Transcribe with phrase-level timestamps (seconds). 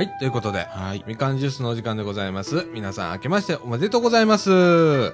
[0.00, 1.04] はい、ということで、はい。
[1.06, 2.66] みかんジュースのお時間でございます。
[2.72, 4.50] 皆さん、明けましておめでとうございます。
[4.50, 5.10] は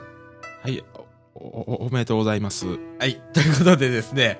[0.68, 0.84] い。
[1.34, 2.66] お、お、おめでとうございます。
[2.68, 4.38] はい、ということでですね、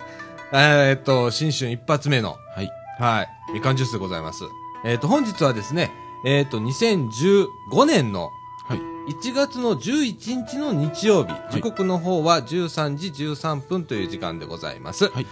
[0.52, 2.70] えーっと、新春一発目の、はい。
[3.00, 4.44] はい、みかんジュースでございます。
[4.84, 5.90] えーっと、本日はですね、
[6.24, 8.30] えーっと、2015年の
[8.68, 8.80] はい。
[9.14, 15.10] 1月の11日の日曜日、時刻の方は13時13分という時間でございます。
[15.10, 15.26] はい。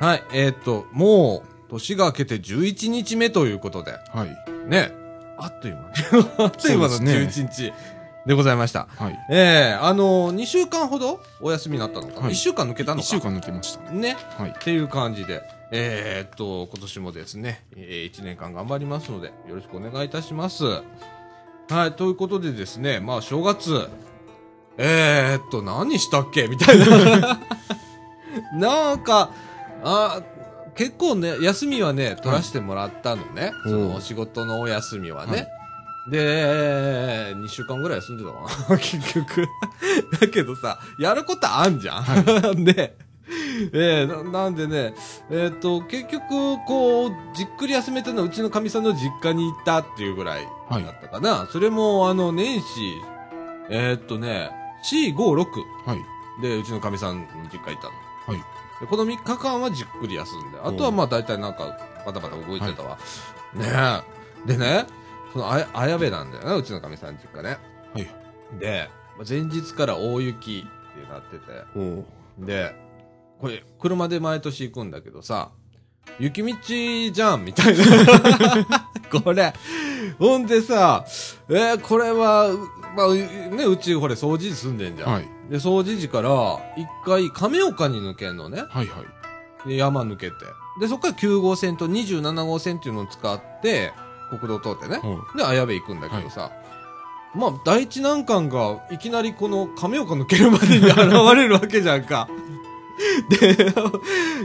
[0.00, 4.68] はい、えーっと、もう、年が明けて11日目ということで、はい。
[4.68, 4.92] ね、
[5.38, 7.72] あっという間に、 あっという間のそうですね11日
[8.26, 8.88] でございました。
[8.96, 9.18] はい。
[9.30, 12.14] ええあのー、2週間ほどお休みになったのか？
[12.14, 13.02] な、はい ?1 週間抜けたのか？
[13.02, 14.00] 一週間抜けましたね。
[14.00, 14.16] ね。
[14.36, 14.50] はい。
[14.50, 20.64] っていう感じで、えー、っと、今年もですね、えー、1年間頑張りますので、よろしくお願いいたします。
[20.64, 23.88] はい、ということでですね、まあ、正月、
[24.78, 26.48] えー、っと、何したっけ？
[26.48, 27.40] みたいな。
[28.54, 29.30] なんか、
[29.82, 30.22] あ、
[30.78, 33.52] 結構ね、休みはね、取らせてもらったのね。
[33.64, 35.32] そのお仕事のお休みはね。
[35.32, 35.48] はい
[36.10, 39.46] で、2週間ぐらい休んでたかな、 結局。
[40.18, 42.64] だけどさ、やることあんじゃん。
[42.64, 42.96] で、
[43.74, 44.94] えーななんでね、
[45.30, 51.46] えっ、と、結局、こう、じっくり休めたのはうちのかみさんの実家に行ったっていうぐらいだったかな。
[51.52, 52.64] それも、あの、年始、
[53.68, 54.50] えっ、とね、
[54.90, 55.46] 4、5、6
[55.84, 56.42] はい。
[56.42, 57.92] で、うちのかみさんに実家行ったの。
[58.28, 58.57] はい。
[58.80, 62.98] でこの3日間はじっくり休んで、あとはまあ大体なんかバタバタ動いてたわ。
[63.54, 63.66] ね
[64.46, 64.48] え。
[64.48, 64.86] でね、
[65.32, 67.58] そのあや、綾部なんだよな、うちのかみさん実家ね。
[67.92, 68.08] はい。
[68.58, 71.42] で、まあ前日から大雪ってなってて、
[71.76, 72.04] お
[72.44, 72.74] で、
[73.40, 75.50] これ、車で毎年行くんだけどさ、
[76.18, 76.54] 雪道
[77.12, 78.90] じゃんみたいな。
[79.22, 79.52] これ。
[80.18, 81.04] ほんでさ、
[81.48, 82.58] えーこれは、う
[82.98, 85.12] まあ、うね、うち、ほれ、掃除時住んでんじゃん。
[85.12, 85.28] はい。
[85.48, 86.30] で、掃除時から、
[86.76, 88.64] 一回、亀岡に抜けんのね。
[88.68, 89.02] はいは
[89.64, 89.68] い。
[89.68, 90.36] で、山抜けて。
[90.80, 93.92] で、そっから9号線と27号線っていうのを使って、
[94.30, 95.00] 国道通ってね。
[95.04, 96.50] おで、綾部行くんだけどさ、
[97.36, 100.96] まあ、第一難関が、いきなりこの亀岡抜けるまでに現
[101.36, 102.28] れるわけじゃんか。
[103.30, 103.72] で、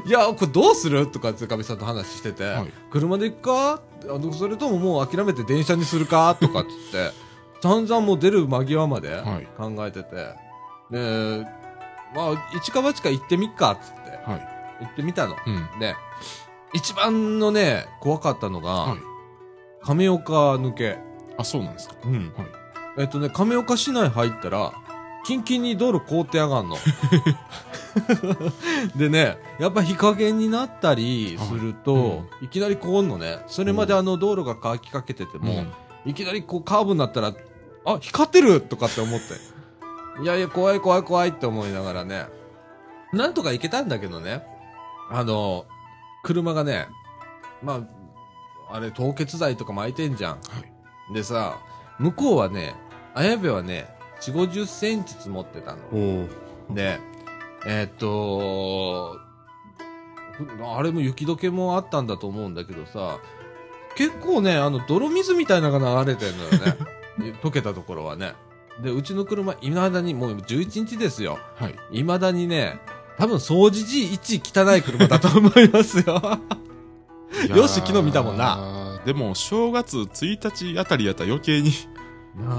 [0.05, 3.81] いや、これどうするとかってかみさんと話してて、はい車で行くか？
[4.37, 6.37] それとももう諦めて電車にするか？
[6.39, 7.11] とかっつって、
[7.63, 10.35] 散々もう出る間際まではい考えてて、
[10.91, 11.47] で、
[12.13, 14.83] まあ、一か八か行ってみっかっつって、はい。
[14.83, 15.37] 行ってみたの。
[15.47, 15.79] うん。
[15.79, 15.95] で、
[16.73, 18.99] 一番のね、怖かったのが、はい。
[19.81, 20.97] 亀岡抜け。
[21.37, 21.95] あ、そうなんですか。
[22.03, 22.33] うん。
[22.35, 22.47] はい。
[22.97, 24.73] えっとね、亀岡市内入ったら、
[25.23, 26.75] キンキンに道路凍ってやがんの。
[28.97, 32.01] でね、やっぱ日陰になったりすると、は
[32.41, 33.39] いいきなり凍んのね。
[33.47, 35.63] それまであの道路が乾きかけてても、
[36.05, 37.33] いきなりこうカーブになったら、
[37.85, 40.21] あ、光ってるとかって思って。
[40.21, 42.27] いやいや、怖い怖い怖いって思いながらね。
[43.11, 44.43] なんとか行けたんだけどね。
[45.09, 45.65] あの、
[46.23, 46.87] 車がね、
[47.61, 47.85] ま
[48.69, 50.33] あ、あれ、凍結剤とか巻いてんじゃん。
[50.33, 50.39] は
[51.11, 51.13] い。
[51.13, 51.59] でさ、
[51.99, 52.75] 向こうはね、
[53.13, 53.87] 綾部はね、
[54.21, 56.27] 4、50センチ積もってたの。
[56.69, 56.99] で、
[57.65, 59.17] えーっと、
[60.33, 63.19] ふあれも雪解けもあったんだと思うんだけどさ、
[63.95, 66.77] 結構ね、あの、泥水みたいなのが流れてんのよね。
[67.17, 68.33] 溶けたところはね。
[68.81, 71.39] で、うちの車、未だに、もう11日ですよ。
[71.55, 71.75] はい。
[71.91, 72.79] 未だにね、
[73.17, 76.39] 多分掃除時一汚い車だと思いますよ。
[77.55, 79.01] よし昨日見たもんなな。
[79.05, 81.71] でも、正月1日あたりやったら余計に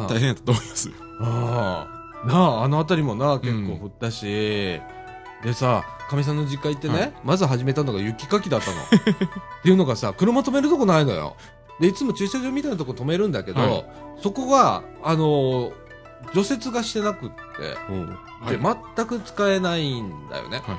[0.08, 0.94] 大変やったと思いますよ。
[1.20, 1.86] あ
[2.24, 4.80] あ、なあ、あの辺りもな、結構降ったし、
[5.42, 8.76] でさ、かみさんの実家行ってね、はいまず始めたのが雪かきだったの。
[8.82, 11.36] っていうのがさ、車止めるとこないのよ。
[11.80, 13.84] で、いつも駐車場みたいなとこ止めるんだけど、はい
[14.22, 15.72] そこが、あのー
[16.32, 17.34] 除雪がしてなくって、
[17.90, 18.78] おで、はい。
[18.96, 20.58] 全く使えないんだよね。
[20.64, 20.78] は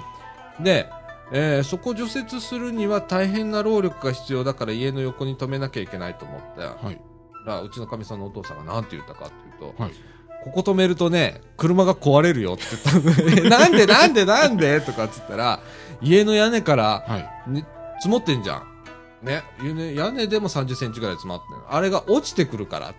[0.60, 0.90] で、
[1.32, 7.00] えーそこ除雪するには大変な労力が必要だから家の横に止めなきゃいけないと思って、はい。
[7.46, 9.92] らうちのかみさんのお父さんが何て言ったかっていうと、はい。
[10.46, 13.46] ここ止めるとね、車が壊れるよって言ったの。
[13.46, 14.80] えなんでなんでなんで？
[14.82, 15.60] とかって言ったら、
[16.02, 17.18] 家の屋根から、は
[17.48, 17.52] い。
[17.52, 17.66] ね、
[18.00, 18.64] 積もってんじゃん。
[19.26, 19.44] ね、
[19.96, 22.98] 屋根でも30センチぐらい積もってんのあれが落ちてくるからって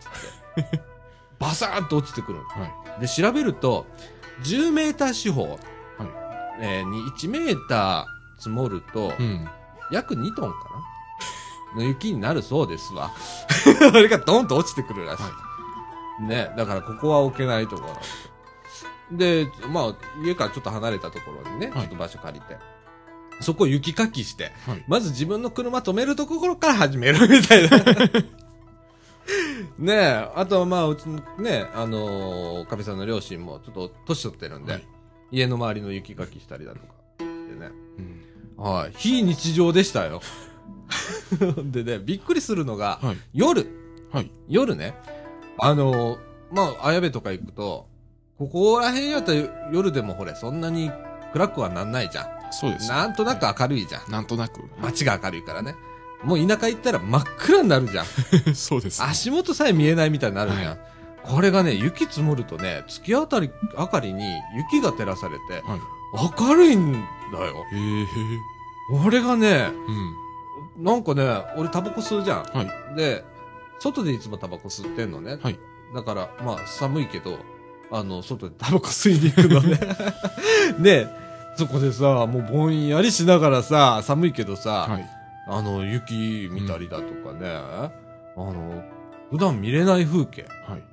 [0.57, 0.83] 言って。
[1.39, 2.45] バサーンと落ちてくるの。
[2.45, 2.67] は
[2.99, 3.01] い。
[3.01, 3.87] で、調べると、
[4.43, 5.59] 10メーター四方、はい。
[6.61, 9.49] えーに1メーター積もると、うん。
[9.93, 10.57] 約2トンか
[11.75, 13.13] なの雪になるそうですわ。
[13.93, 15.23] あれがドンと落ちてくるらしい。
[15.23, 15.31] は
[16.21, 19.95] ね、だからここは置けないところでまあ、
[20.25, 22.57] 家からちょっと離れたところにね、はいちょっと場所借りて、
[23.41, 24.71] そこを雪かきして、い。
[24.71, 24.85] はい。
[24.89, 27.79] まず自分の車止めるところから始める みたいな。
[29.79, 34.85] ねえ、あとはまあ、うちのね、あのー、かみさんの両親もちょっと年取ってるんで、はい
[35.31, 36.87] 家の周りの雪かきしたりだとか
[37.19, 37.25] して
[37.59, 37.71] ね。
[38.57, 38.65] うん。
[38.65, 38.93] はい。
[38.97, 40.21] 非日常でしたよ。
[41.65, 43.17] でね、びっくりするのが、はい。
[43.35, 43.67] 夜、
[44.13, 44.31] はい。
[44.49, 44.95] 夜ね、
[45.59, 46.19] あの、
[46.53, 47.89] まあ、綾部とか行くと、
[48.39, 50.91] ここら辺やったら夜でもほれ、そんなに
[51.33, 52.87] 暗くはなんないじゃそうです。
[52.87, 52.89] ん。
[52.89, 54.11] なんとなく明るいじゃん。
[54.11, 54.61] なんとなく。
[54.81, 55.75] 街が明るいからね。
[56.23, 58.07] もう田舎行ったら真っ暗になるじゃん。
[58.55, 59.07] そうです、ね。
[59.09, 60.67] 足元さえ見えないみたいになるじゃん。
[60.67, 60.79] はい
[61.29, 64.23] これがね、雪積もるとね、月明かり、明かりに
[64.57, 65.81] 雪が照らされて、はい。
[66.41, 67.65] 明るいんだよ。
[67.73, 68.07] へえ。
[69.05, 69.71] 俺がね、
[70.77, 70.85] うん。
[70.85, 72.45] なんかね、俺タバコ吸うじゃん。
[72.45, 72.97] はい。
[72.97, 73.25] で、
[73.81, 75.39] 外でいつもタバコ吸ってんのね。
[75.43, 75.59] はい。
[75.95, 77.39] だから、まあ、寒いけど、
[77.91, 79.81] あの、外でタバコ吸いに行くのね。
[80.79, 81.09] で、
[81.57, 85.11] そこでさ、もうぼんやりしながらさ、寒いけどさ、はい。
[85.49, 87.91] あの、雪見たりだとかね、あ
[88.37, 88.83] の、
[89.31, 90.85] 普段見れない風景、はい。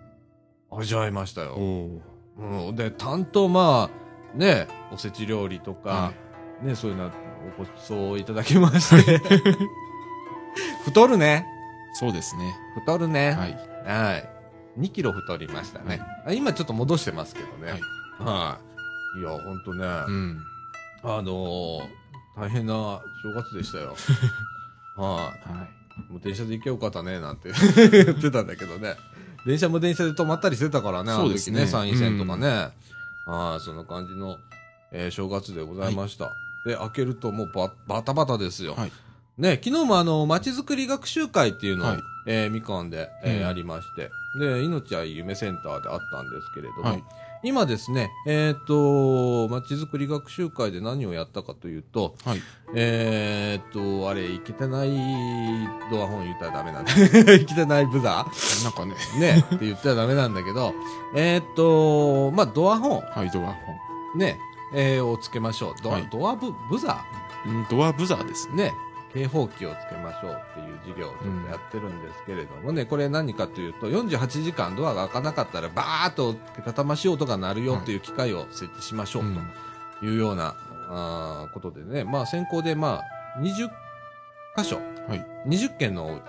[0.71, 1.51] 味わいましたおよ。
[1.55, 2.01] お。
[2.37, 3.89] うん、で、担当ま
[4.33, 6.13] あ、ね、おせち料理とか、は
[6.61, 7.11] ね、そういうの
[7.57, 9.19] ごちそういただきまして。
[10.85, 11.45] 太るね。
[11.93, 12.55] そうですね。
[12.75, 13.31] 太るね。
[13.31, 13.57] はい。
[13.85, 14.29] はい。
[14.79, 16.01] 2キロ太りましたね。
[16.25, 17.71] あ今ちょっと戻してますけどね。
[17.71, 17.81] はい。
[18.23, 18.59] は
[19.17, 19.19] い。
[19.19, 20.39] いや、ほんとね、うん。
[21.03, 22.03] あのー
[22.35, 22.73] 大変な
[23.21, 23.95] 正月でしたよ。
[24.97, 25.05] は。
[25.15, 27.51] はいもう電車で行けよかったね、なんて
[27.91, 28.95] 言ってたんだけどね。
[29.45, 32.69] 電車も電車で止まったりしてたからね、あの時ね、そうですね参院選とかね。
[33.27, 34.39] はい、そんな感じの、
[34.91, 36.31] えー正月でございました。
[36.65, 38.73] で、開けるともうババタバタですよ。
[38.73, 38.91] はい。
[39.37, 44.09] ね、昨日もあの、街づくり学習会っていうのを、はいえーみかんで、えーうんありまして、
[44.39, 47.03] で、命愛夢センターであったんですけれども、はい。
[47.43, 52.41] 今ですね、えっ、と、街づくり学習会で何をやったかというと、はい。
[52.73, 54.89] えっ、と、あれ、いけてない
[55.91, 56.91] ドア本言ったらダメなんだ。
[57.35, 58.25] いけてないブザ
[58.63, 58.95] なんかね。
[59.17, 60.73] ーね、って言ったらダメなんだけど、
[61.15, 63.55] えっ、と、まあ、ドア本、はい、ドア本。
[64.15, 64.39] ね、
[64.73, 65.73] えーをつけましょう。
[65.83, 67.03] ドア、はいドアブ、ブザ
[67.45, 68.73] うんドアブザーですーね、
[69.13, 79.37] 警報器をつけましょうっていう授業をちょっとやってるんですけれどもね、これ何かというと、48時間ドアが開かなかったら、バーっとけたたましい音が鳴るよっていう機械を設置しましょううん
[79.99, 80.55] というような、
[80.89, 83.01] あーことでね、まあ先行でま
[83.35, 83.69] あ20
[84.57, 84.77] 箇所、
[85.07, 85.25] はい。
[85.47, 86.21] 20件のお家に、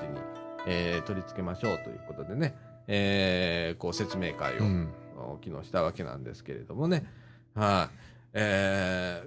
[0.66, 2.54] えー取り付けましょうということでね、
[2.86, 4.92] えーこう説明会を、うん。
[5.42, 7.06] 昨日したわけなんですけれどもね、
[7.54, 7.96] はい、
[8.34, 9.22] え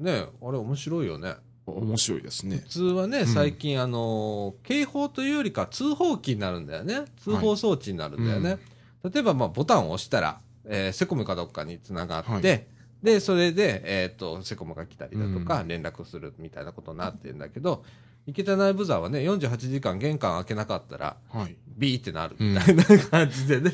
[0.00, 1.34] ー、ね、あれ面白いよね。
[1.78, 2.68] 面白いですね普。
[2.68, 7.04] 通はね、ん最近、あのー警報というよりか通報機になるんだよね。
[7.18, 8.58] 通報装置になるんだよね。
[9.02, 12.66] 例えば、まあ、ボタンを押したら、えーセコムかどっかにつながって、はい
[13.02, 17.82] で、それで、えっ、と、セコムが来たりだとか、うん連絡するみたいなことになってるんだけど、
[18.26, 21.56] いけてないブザーはね、48時間玄関開けなかったら、はい。
[21.78, 23.72] ビーってなるみたいな感じでね。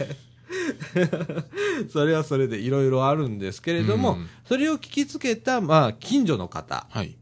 [1.91, 7.17] それはそれでいろいろあるんですけれども、うんそれを聞きつけた、まあ、近所の方はい。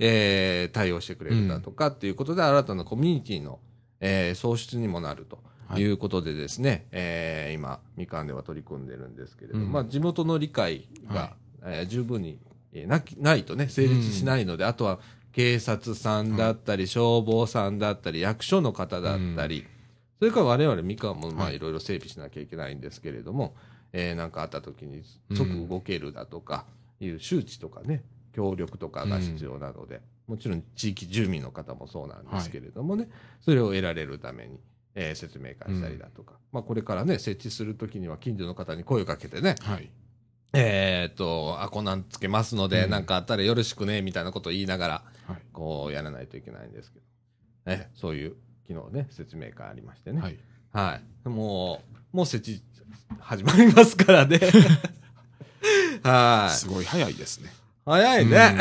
[0.00, 3.58] が、えー対応してくれるだとかっていうことで、新たなコミュニティの、
[4.00, 5.38] えー創出にもなると
[5.68, 5.82] はい。
[5.82, 9.72] いうことでですね、えー今、みかんでは取り組んでるんですけれども、うん。
[9.72, 11.32] まあ、地元の理解が、は
[11.64, 12.38] えー十分に、
[12.72, 14.98] えーなきないとね、成立しないので、あとは
[15.32, 19.64] 警察さんだったり、消防さんだったり、役所の方だったり、
[20.18, 21.56] それから我々みかんもまあはい。
[21.56, 23.54] いろいろ整備しなきゃいけないんですけれども、
[23.92, 25.02] えーなんかあった時に
[25.36, 26.64] 即動けるだとか
[27.00, 33.08] いう周知とかね、協力とかが必要なので、もちろん地域住民の方もそうなんですけれどもね、
[33.40, 34.58] それを得られるために、
[34.94, 39.90] えー説明会したりだとか、まあこれからね、設置するときには近所の方に声をかけてね、はい。
[40.52, 45.42] えーっと、あ、こんなんつけますので、うんなんかあったらよろしくね、みたいなことを言いながら、はい。
[45.52, 47.04] こうやらないといけないんですけど、
[47.66, 48.34] えーそういう
[48.68, 50.20] 昨日ね、説明会ありましてね。
[50.20, 50.38] はい。
[50.72, 51.28] はい。
[51.28, 51.82] も
[52.12, 52.62] う、もう設置
[53.18, 54.38] 始まりますからね。
[56.02, 56.54] はい。
[56.56, 57.50] すごい早いですね。
[57.84, 58.58] 早いね。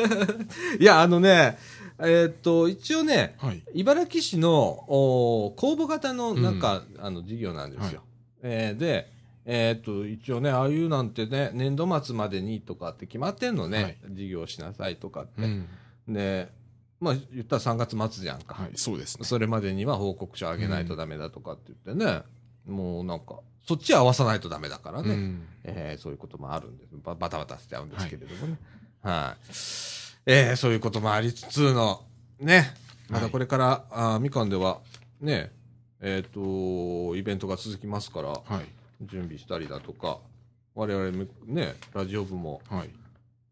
[0.78, 1.58] いや、あのね、
[1.98, 3.62] えーっと、一応ね、はい。
[3.74, 8.02] 茨城市のお公募型のなんか、あの事業なんですよ。
[8.42, 9.10] えーで、
[9.44, 15.42] えーっと、一応ね、ああいうなんてね、年度末までにとかって決まってんのね、はい事業しなさいとかって。
[15.42, 15.66] うん。
[16.08, 16.48] で、
[17.00, 18.54] まあ言ったら3月末じゃんか。
[18.54, 18.70] はい。
[18.74, 19.24] そうですね。
[19.24, 22.22] それまでには報告書あげないとダメだとかって言ってね、
[22.66, 25.46] もうなんか、そっち合わさないとダメだからね、うん。
[25.64, 26.90] えーそういうこともあるんです。
[27.02, 28.58] ババタバタしちゃうんですけれどもね。
[29.02, 29.42] はい。
[30.26, 32.02] えーそういうこともありつつの、
[32.38, 32.74] ね、
[33.08, 34.80] またこれから、あーみかんでは、
[35.20, 35.50] ね、
[36.00, 39.06] えっ、と、イベントが続きますから、はい。
[39.06, 40.18] 準備したりだとか、
[40.74, 42.90] 我々もね、ラジオ部も、はい。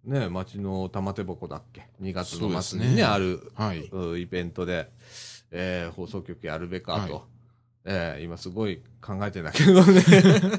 [0.04, 3.88] ね、町の玉手箱だっけ ?2 月の末にね、ねあるはい。
[3.92, 4.90] うイベントで、
[5.50, 7.26] えー放送局やるべかと、
[7.88, 10.02] はいえー今すごい考えてんだけどね、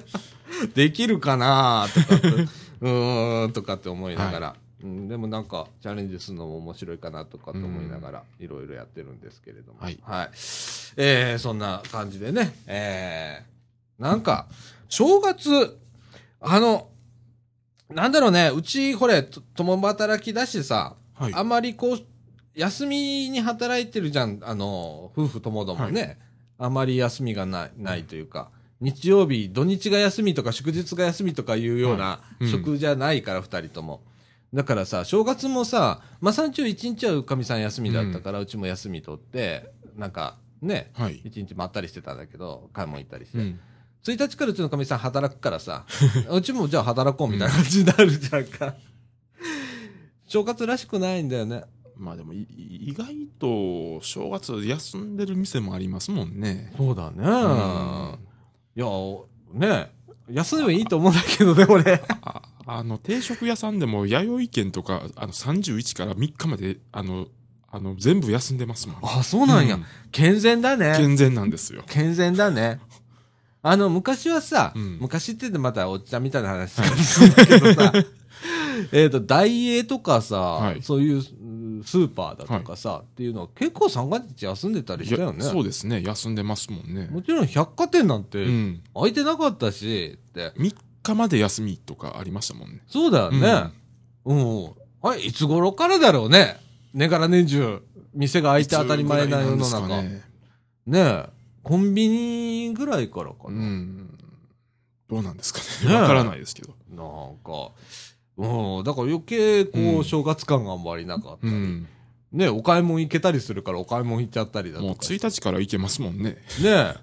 [0.73, 2.15] できるかなとか
[2.81, 9.99] うーんとかって思いながら、うん、でもなんかチャレンジするのも面白いかなとかと思いながらいろいろやってるんですけれども、はい。
[10.97, 14.47] えーそんな感じでね、えーなんか
[14.87, 15.77] 正月
[16.39, 16.89] あの
[17.89, 18.49] なんだろうね。
[18.55, 21.33] うちこれと共働きだしさ、はい。
[21.33, 21.99] あんまりこう
[22.55, 24.39] 休みに働いてるじゃん。
[24.43, 26.17] あの夫婦ともどもね、
[26.59, 28.51] あまり休みがないないというか、
[28.81, 34.01] 日曜日、土日が休みとか祝日が休みとかいうような職じゃないから、二、人とも。
[34.53, 41.21] だからさ、正月もさ、まあ、三中一日はうかみさん休みだったから、うちも休み取って、なんか、ね、はい。
[41.23, 43.37] 一日まったりしてたんだけど、買い物行ったりして。
[43.37, 43.59] うん。
[44.03, 45.85] 1日からうちのかみさん働くからさ、
[46.31, 48.75] うちもじゃあ働こうみたいな感じになるじゃんか。
[50.25, 51.63] 正月らしくないんだよね。
[51.99, 56.73] まあでも、い意外と正月休んでる店もありますもんね。
[56.77, 57.23] そうだね。
[57.23, 58.19] ん
[58.75, 58.85] いや、
[59.53, 59.91] ね、
[60.31, 62.01] 休めばいいと思うんだけどね、俺。
[62.21, 67.27] ああの、定食屋さんでも弥生県とか、あの、31から3日まで、あの、
[67.71, 68.97] あの、全部休んでますもん。
[69.01, 69.75] あ、そうなんや。
[69.75, 70.95] うん健全だね。
[70.97, 71.83] 健全なんですよ。
[71.87, 72.79] 健全だね。
[73.61, 77.93] あの、昔はさ、うん昔って言ってまたおっちゃんみたいな話するんだけどさ、
[78.91, 81.23] えっと、ダイエーとかさ、はいそういううん
[81.83, 85.43] スーパーだとかさ、っていうのは結構三が日休んでたりしたよね。
[85.43, 86.01] そうですね。
[86.03, 87.07] 休んでますもんね。
[87.11, 88.81] もちろん百貨店なんうてん。
[88.93, 90.51] 開いてなかったし、って。
[90.57, 92.81] 3日まで休みとかありましたもんね。
[92.87, 93.71] そうだよね。
[94.25, 94.71] うん。
[95.01, 96.57] あれ、いつ頃からだろうね。
[96.93, 97.81] 年がら年中、
[98.13, 99.87] 店が開いて当たり前な世の中。
[99.87, 100.21] ね
[100.85, 101.29] ねえ。
[101.63, 103.61] コンビニぐらいからかうな。
[103.61, 104.09] ん。
[105.09, 105.59] どうなんですか
[105.89, 105.95] ね。
[105.95, 106.73] わからないですけど。
[106.89, 107.71] なんか、
[108.39, 108.83] うん。
[108.83, 111.51] だから余計、こう、うん正月感があんまりなかったり。
[111.51, 111.87] うん。
[112.31, 114.87] ねえお買い物行けたりするからお買い物行っちゃったりだとか。
[114.87, 116.23] もう1日から行けますもんね。
[116.23, 116.67] ねえ。
[116.67, 116.99] だか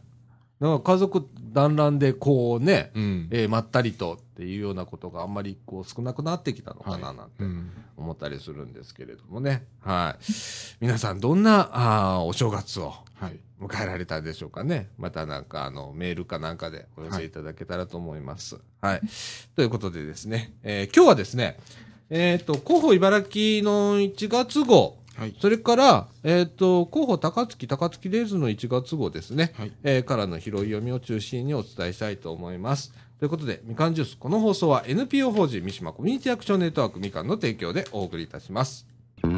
[0.61, 3.29] ら家族団らんでこうね、うん。
[3.31, 7.71] えーまったりとっていうようなことがあんまりこう少なくなってきたのかなはいなんてうん。
[7.97, 9.67] 思ったりするんですけれどもね。
[9.81, 10.25] はい。
[10.81, 13.41] 皆さんどんなあーお正月をはい。
[13.61, 14.91] 迎えられたでしょうかね。
[14.99, 18.59] またなんかあのメールかなんかでお寄せいただけたらと思います。
[18.81, 19.01] はい。
[19.55, 21.59] ということでですね、えー今日はですね、
[22.11, 25.35] えっ、と、広報茨城の1月号、はい。
[25.41, 29.73] それから、えっ、と、広報高槻、高槻レーズの1月号ですね、はい。
[29.83, 32.93] えーからの拾い読みを中心にお伝えしたいと思います。
[33.19, 38.87] ということで、みかんジュース、この放送は NPO 法人三島コミュニティアクションネットワークみかんの提供でお送りいたします。
[39.23, 39.33] はい、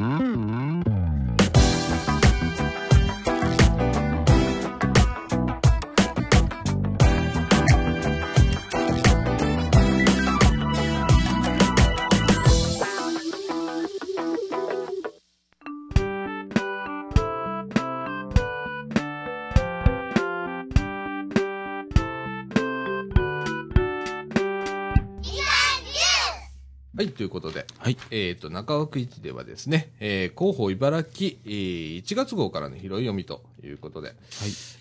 [27.18, 27.98] ということで、はい。
[28.12, 34.16] えっ、と、中枠市ではですね、えー広報茨城、えー1月号からの拾い読みということで、はい。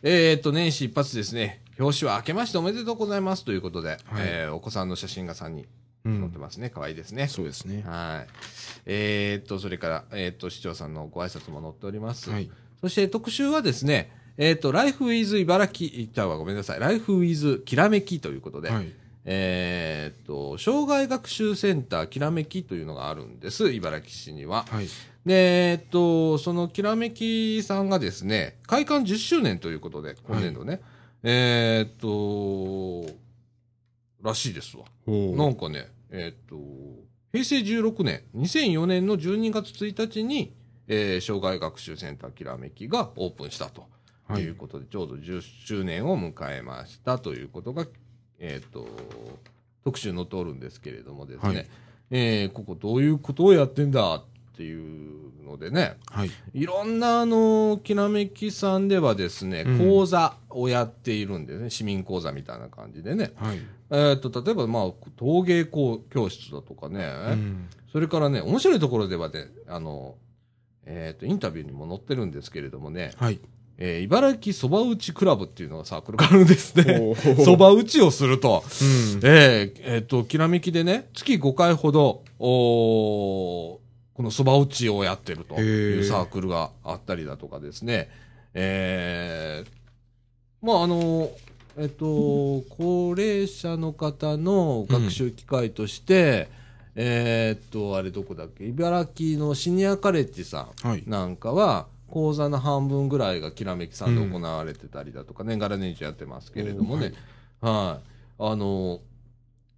[0.04, 5.66] えっ、と、年始一発ですね、表紙は明けましておめでとうございますということで、えーお子さんの写真が3人
[6.06, 6.20] うん。
[6.20, 6.70] 載ってますね。
[6.70, 7.28] 可愛いですね。
[7.28, 7.82] そうですね。
[7.88, 8.30] はい。
[8.86, 12.30] えっ、と、それから、えっ、と、市長さんのご挨拶も載っております。
[12.30, 12.52] はい。
[12.82, 16.80] そして特集はですね、えっ、と、ライフウィズ茨城、言ったわごめんなさい。
[16.80, 18.94] ライフウィズきらめきということで、はい。
[19.30, 23.70] えっ、と、障害学習センターきらめきというのがあるんです。
[23.72, 24.64] 茨城市には。
[24.70, 24.88] はい。
[25.26, 30.82] で、えっ、と、そのきらめきさんがですね、開館10周年ということで、今年度ね、
[31.24, 33.06] えっ、と、
[34.24, 34.86] らしいですわ。
[35.06, 36.56] おなんかね、えっ、と、
[37.34, 40.54] 平成16年、2004年の12月1日に、
[40.88, 43.88] えー障害学習センターきらめきがオープンしたと
[44.30, 47.86] はいいうことで、ちょうど10周年を迎えましたということが、
[48.40, 48.88] えっ、と、
[49.84, 51.68] 特集の通るんですけれどもですね、はい
[52.10, 54.24] えーここどういうことをやってんだっ
[54.56, 56.32] ていうのでね、はい。
[56.54, 63.32] いろんなあの、きらめきさんではですね、うん講座をやっているんですね、市民講座みたいな感じでね。
[63.36, 63.60] はい。
[63.92, 67.70] えっ、と、例えば、まあ、陶芸教教室だとかね、うん。
[67.92, 70.16] それからね、面白いところではね、あの、
[70.86, 73.40] えっ、と、インタビューにも載ってるんですけれどもね、はい。
[73.78, 77.16] えー茨城そば打ちクラブっていうのがサークルがあるんですね。
[77.46, 79.20] そば打ちをすると、うん。
[79.24, 83.78] えーえーと、きらめきでね、月5回ほど、おー
[84.14, 88.10] このそば打ちをやってるというサークルがあったりだとかですね、
[88.56, 91.30] えーまあ、あの、
[91.78, 96.50] えっと、高齢者の方の学習機会として、
[96.96, 101.04] えーっと、あれどこだっけ、茨城のシニアカレッジさんはい。
[101.06, 107.14] なんかは、講座の半分ぐらいがきらめきさんで行われてたりだとか、年がら年中やってますけれどもね、
[107.62, 108.08] はい、
[108.40, 109.02] あの、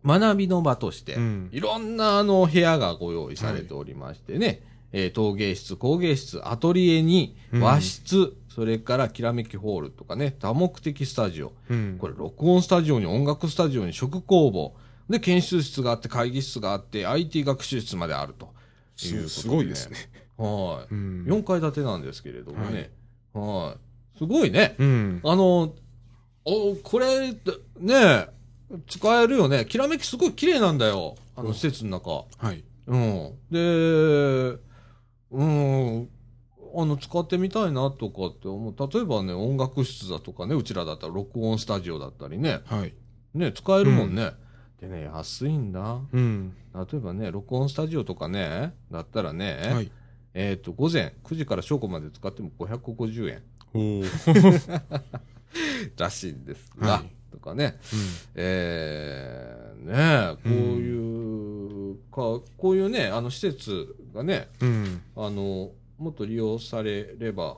[0.06, 1.50] 学びの場として、うん。
[1.52, 7.62] いろんなあの部屋がご用意されておりましてね、えー陶芸室、工芸室、アトリエにうん。
[7.62, 11.98] 和室、それからきらめきホールとかね、多目的スタジオ、うん。
[12.00, 14.76] これ録音スタジオに音楽スタジオに食工房、
[15.10, 18.54] で、研修室があって会議室があって IT 学習室まであるというこ
[19.00, 19.98] とで、すすごいですね。
[20.44, 20.94] はい。
[20.94, 21.26] うん。
[21.26, 22.92] 4階建てなんですけれどもね、
[23.34, 24.18] はい。
[24.18, 24.76] すごいね。
[24.80, 25.22] うん。
[25.24, 25.74] あの、
[26.46, 27.34] お、これ、
[27.78, 28.28] ね
[28.88, 29.66] 使えるよね。
[29.66, 31.16] きらめきすごい綺麗なんだよ。
[31.36, 32.26] あの、うん施設の中。
[32.38, 32.64] はい。
[32.88, 33.34] うん。
[33.50, 34.60] で、
[35.32, 36.10] うん、
[36.76, 38.76] あの、使ってみたいなとかって思う。
[38.94, 42.62] 例えばね、音楽室だとかね、うちらだったら録音スタジオだったりね。
[42.66, 42.94] はい。
[43.34, 44.32] ね、使えるもんね。
[44.80, 46.00] でね、安いんだ。
[46.12, 46.56] うん。
[46.74, 49.92] 例えばね、録音スタジオとかね、だったらね、はい。
[50.34, 53.44] えっ、と、午前9時から正午まで使っても550円。
[55.98, 57.80] らしいんですが、はいとかね、
[58.36, 65.02] えー、ねこういう、か、こういうね、あの施設がね、うん。
[65.16, 67.58] あの、もっと利用されれば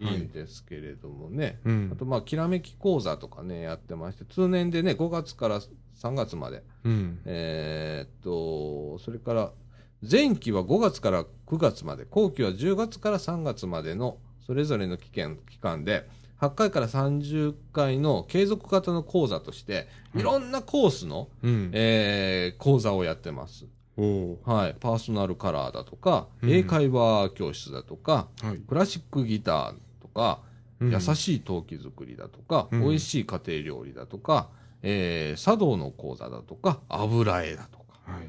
[0.00, 1.96] いいんですけれどもね、うんあ。
[1.96, 7.20] と、まあ、きらめき講座とかね、やってまして、通年でね、5月から3月まで、うん。
[7.24, 9.52] えーっと、それから、
[10.10, 16.08] 前期は5月から9月まで、後期は10月から3月までのそれぞれの期間期間で、
[16.40, 21.70] 8回から30回の継続型の講座として、いろんなコースの、うん。
[21.72, 23.66] えー講座をやってます。
[23.96, 24.76] はい。
[24.80, 28.58] パーソナルカラーだとか、うん英会話教室だとか、はい。
[28.58, 30.40] クラシックギターとか、
[30.80, 34.50] うん優しい陶器作りだとか、うん美味しい家庭料理だとか、
[34.82, 38.28] えー茶道の講座だとか、油絵だとか、はい。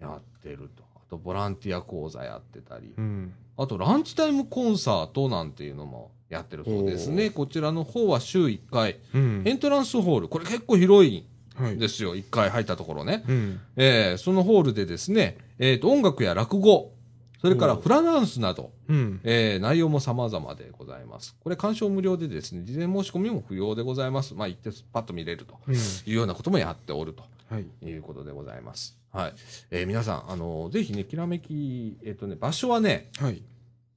[0.00, 0.84] やってると。
[1.06, 3.32] あと、ボランティア講座やってたり、うん。
[3.56, 7.30] あと、ランチタイムコンサートなんていうのもやってるそうですね。
[7.30, 12.14] こちらの方は週1回、うんエントランスホール、これ結構広いはいんですよ。
[12.16, 13.24] 1回入ったところね。
[13.28, 13.60] うん。
[13.76, 16.92] えーそのホールでですね、えっ、と、音楽や落語、
[17.40, 19.20] それからフラダンスなど、うん。
[19.22, 21.36] えー内容も様々でございます。
[21.40, 24.34] これ鑑賞無料でですね、事前申し込みも不要でございます。
[24.34, 25.74] まあ、行ってパッと見れるとうん。
[25.74, 25.78] い
[26.08, 27.28] うようなこともやっておるとは
[27.58, 27.86] い。
[27.86, 28.98] いうことでございます。
[29.12, 29.34] はい。
[29.70, 33.42] えー皆さん、あのぜひね、きらめき、えっ、とね、場所はね、はい。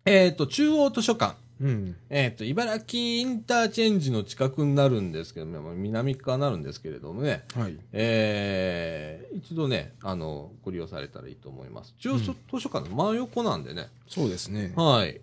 [0.05, 1.35] えっ、と、中央図書館。
[1.61, 1.95] うん。
[2.09, 7.77] えっ、と、茨城インターチェンジの近くになるんですけど南側になるんですけれどもね、はい。
[7.91, 11.93] えー一度ね、あの、ご利用されたらいいと思います。
[11.99, 14.73] 中央図書館の真横なんでね、そうですね。
[14.75, 15.21] はい。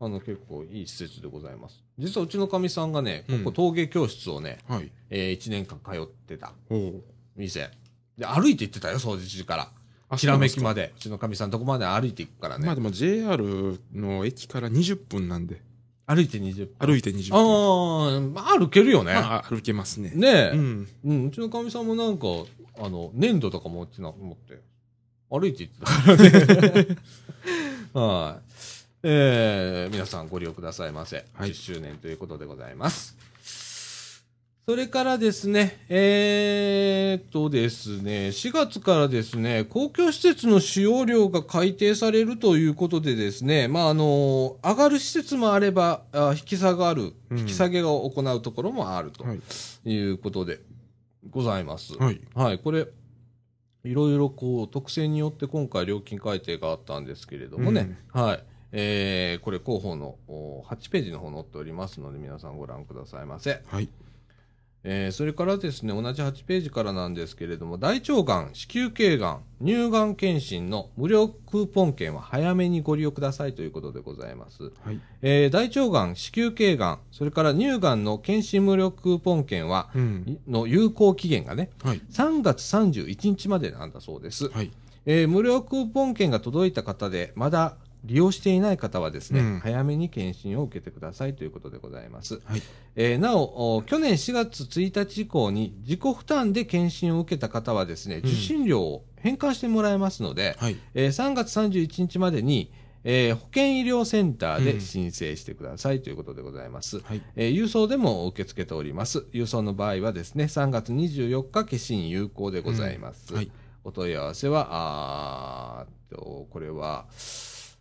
[0.00, 1.82] あの、結構いい施設でございます。
[1.98, 4.90] 実はうちのかみさんがね、うんここ陶芸教室をね、はい。
[5.10, 6.52] え1年間通ってた。
[7.38, 7.70] 店。
[8.18, 9.70] で、歩いて行ってたよ、掃除時から。
[10.10, 10.92] あきらめきまで。
[10.96, 12.66] うちのかみさんとこまで歩いて行くからね。
[12.66, 15.60] まあでも JR の駅から20分なんで、
[16.06, 16.86] 歩いて20分。
[16.86, 18.30] 歩いて20あ分。
[18.30, 19.12] ー、まあ歩けるよね。
[19.14, 20.10] まあ歩けますね。
[20.14, 21.24] ねえ、ううん。
[21.24, 21.26] ん。
[21.28, 22.26] うちのかみさんもなんか、
[22.80, 24.60] あの、粘土とか持ってな、持って、
[25.30, 26.96] 歩いて行ってたからね。
[27.92, 28.48] はい。
[29.02, 31.26] えー、皆さんご利用くださいませ。
[31.34, 33.17] はい10周年ということでございます。
[34.68, 49.40] それからですね、えーっとですね、4月からですね、公共施設の使用料が改定されるということでですね、まあ、あの、上がる施設もあれば、あ引き下がる、うん引き下げを行うところもあるとはい。
[49.90, 50.60] いうことで
[51.30, 51.96] ございます。
[51.96, 52.20] はい。
[52.34, 52.86] はい、これ、
[53.84, 58.44] いろいろこう、特性によって今回料金改定があったんですけれどもね、はい。
[58.72, 63.62] えー、これ広報のお8ページの方載っておりますので、皆さんご覧くださいませ。
[63.66, 63.88] はい。
[64.90, 74.72] えー、それからですね、同じ8ページからなんですけれども、大腸がん、子宮頸がん、乳がん検診の無料クーポン券は早めにご利用くださいということでございます。
[74.82, 74.98] はい。
[75.20, 80.40] えー、大腸がん、子宮頸がん、それから乳がんの検診無料クーポン券は、うん。
[80.48, 82.00] の有効期限がね、はい。
[82.10, 84.48] 3月31日までなんだそうです。
[84.48, 84.70] はい。
[85.04, 87.76] えー無料クーポン券が届いた方で、まだ
[88.08, 92.40] 利用していない方はですね、うん早めに検診を受けてくださいということでございます。
[92.44, 92.62] はい。
[92.96, 100.76] えーなおお、去年4月1日以降に自己負担で検診を受けた方はですね、ん受診料を返還してもらえますので、はい。
[100.94, 102.72] えー3月31日までに、
[103.04, 107.00] えー保健医療センターでうん申請してくださいということでございます。
[107.00, 107.20] はい。
[107.36, 109.26] えー郵送でも受け付けております。
[109.32, 113.34] 郵送の場合はですね、3月24日、消印有効でございます。
[113.34, 113.50] はい。
[113.84, 114.66] お問い合わせは、
[115.80, 117.06] あと、これは、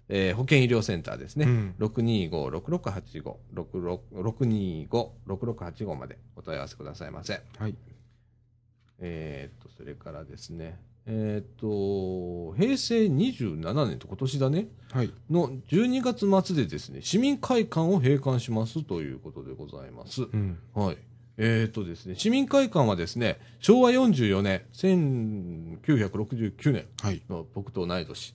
[0.09, 1.45] えー保健医療センターですね。
[1.45, 7.41] うん625-6685、625-6685までお問い合わせくださいませ。
[7.57, 7.75] はい。
[8.99, 15.13] えーっと、それからですね、えーっと、平成27年と今年だね、はい。
[15.29, 20.23] の12月末でですね、市民会館を閉館しますということでございます。
[20.23, 20.57] うん。
[20.73, 20.97] はい。
[21.37, 27.21] えっ、とですね、市民会館はですね、昭和44年、1969年はい。
[27.29, 28.33] の僕と同い年。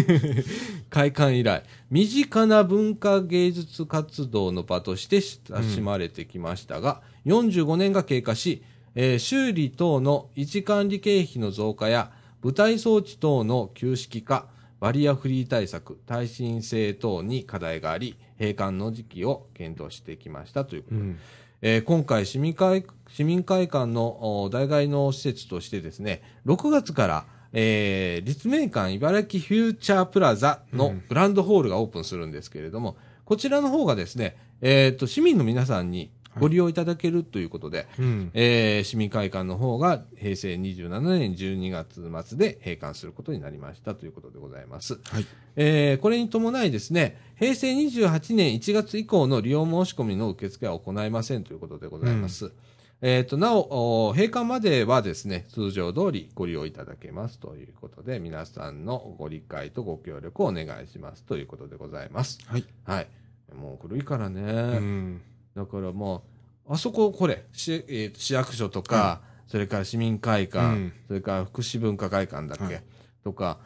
[0.88, 8.62] 開館以来、身近な文化芸術活動の場として親しまれてきましたが、45年が経過し、
[8.94, 12.10] えー修理等の維持管理経費の増加や、
[12.42, 14.48] 舞台装置等の旧式化、
[14.80, 21.18] バリアフリー対策、耐震性等に課題があり、閉館の時期を検討してきましたということでうん。
[21.60, 38.30] えー今回市民会、市民会館のお代替の施設としてですね、6月から、えー立命館茨城フューチャープラザのグランドホールがオープンするんですけれども、こちらの方がですね、えっ、と、市民の皆さんにご利用いただけるということで、うん。
[38.34, 45.00] えー市民会館の方が平成27年12月末で閉館することになりましたということでございます。
[45.04, 45.26] はい。
[45.56, 52.52] えーこれに伴いですね、平成28年1月以降の利用申し込みの受付は行いませんということでございます。
[53.00, 62.40] えっ、と、なお、お閉館まではですね、通常通りご利用いただけますということで、皆さんのご理解とご協力をお願いしますということでございます。
[62.46, 62.64] はい。
[62.84, 63.06] はい。
[63.54, 64.42] もう古いからね。
[64.42, 64.44] う
[64.80, 65.20] ん。
[65.58, 66.22] だからも
[66.68, 72.82] う、あそこ、これ、しえーと市役所とか、それから市民会館、うんそれから福祉文化会館だっけ、はい
[73.24, 73.58] とか、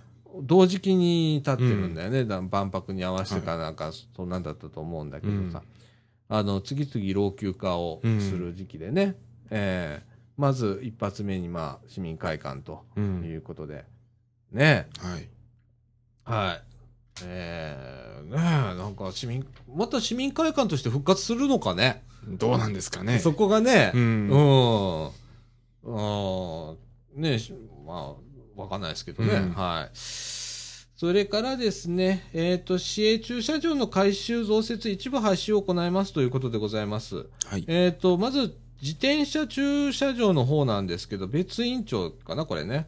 [0.42, 2.24] 同時期に立ってるんだよね。
[2.24, 5.62] だ万博に合わせてかなんか、そんなんだったと思うんだけどさ。
[6.30, 9.16] あの、次々老朽化をする時期でね。
[9.50, 13.22] えーまず一発目に、まあ、市民会館とうん。
[13.22, 13.84] いうことで。
[14.50, 15.28] ねはい。
[16.24, 16.71] はい。
[17.24, 22.02] えー、ねえなんか市民、また市民会館として復活するのかね？
[22.26, 23.18] どうなんですかね。
[23.18, 23.98] そこがね、う。
[23.98, 25.10] うんん。
[25.84, 26.76] う
[27.18, 27.22] ん。
[27.22, 27.52] ねし
[27.84, 28.14] ま
[28.56, 29.34] あ、わかんないですけどね。
[29.34, 29.96] うんはい。
[29.96, 37.26] それからですね、えっ、と、市営駐車場の改修増設一部廃止を行いますということでございます。
[37.46, 37.64] はい。
[37.66, 42.86] えっ、と、まず、自転車駐車場の方なんですけど、別委員長かな、これね。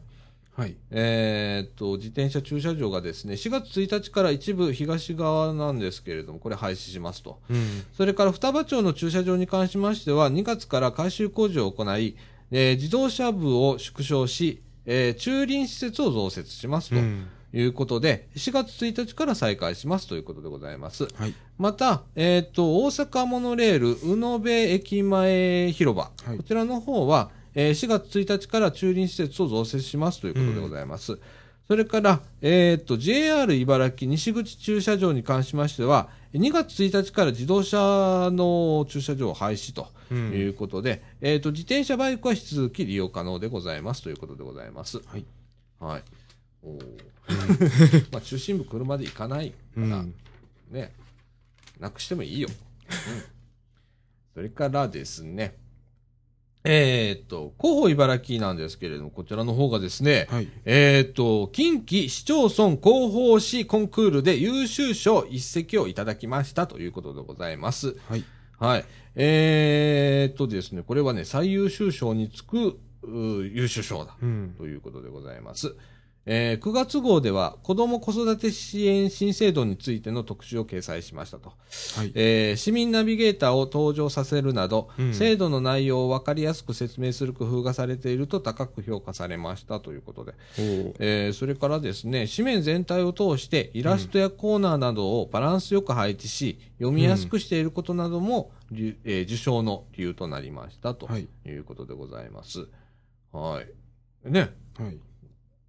[0.57, 0.77] はい。
[0.93, 7.40] えっ、と、自転車駐車場がですね、4月1日から一部東側なんですけれども、これ廃止しますと。
[7.51, 7.85] うん。
[7.93, 12.17] それから双葉町の駐車場に関しましては、2月から改修工事を行い、
[12.53, 17.27] えー自動車部を縮小し、えー駐輪施設を増設しますとうん。
[17.53, 21.09] いうことで、4月1日から再開しますということでございます。
[21.14, 21.35] はい。
[21.57, 31.19] また、えっ、と、大阪モノレール、宇野部駅前広場、はいこちらの方は、えー4月1日から駐輪施設を増設しますということでございます。
[31.67, 40.14] それから、えっ、と、JR 茨城西口駐車場に関しましては、2月1日から自動車の駐車場を廃止とう。
[40.14, 45.01] いうんことで、えっ、と、自転車バイクは引き続き利用可能でございますということでございます。
[45.07, 45.25] はい。
[45.81, 46.03] はい。
[46.62, 47.14] おー
[48.12, 50.14] まあ、中心部車で行かないから、うん。
[50.71, 50.93] ね、
[51.81, 52.49] なくしてもいいよ。
[52.51, 53.23] うん。
[54.35, 55.57] それからですね、
[56.66, 60.48] えーっと、広報茨城なんですけれども、こちらの方がですね、はい。
[60.64, 67.96] えーっと、近畿市町村広報誌コンクールで優秀賞一席をいただきましたということでございます。
[68.09, 68.24] はい。
[68.59, 68.85] はい。
[69.14, 74.16] えーっとですね、これはね、最優秀賞につくう優秀賞だ。
[74.22, 74.55] うん。
[74.57, 75.77] ということでございます。
[76.27, 81.53] えー9月号では子ども子育て支援新制度についての特集を掲載しましたと。
[81.97, 82.13] はい。
[82.15, 90.35] えー市民ナビゲーターを登場させるなど、うん制度の内容を分かりやすく説明する工夫がされていると高く評価されましたということで、
[90.99, 101.29] えーそれからですね、紙面全体を通してイラストやコーナーなどをバランスよく配置し、読みやすくしていることなども、りゅえー受賞の理由となりましたとはい。
[101.47, 102.67] いうことでございます。
[103.33, 104.31] はい。
[104.31, 104.99] ね、はい。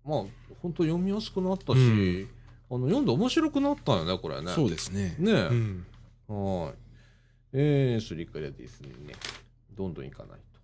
[0.06, 0.24] まあ、
[0.62, 2.30] 本当読みやすくなったし、うん
[2.68, 4.52] あの読んで面白くなったよね、これね。
[4.52, 5.16] そうですね。
[5.20, 5.86] ねえ、うん。
[6.28, 6.74] はい。
[7.54, 8.90] えー、それからですね、
[9.78, 10.60] どんどんいかないと。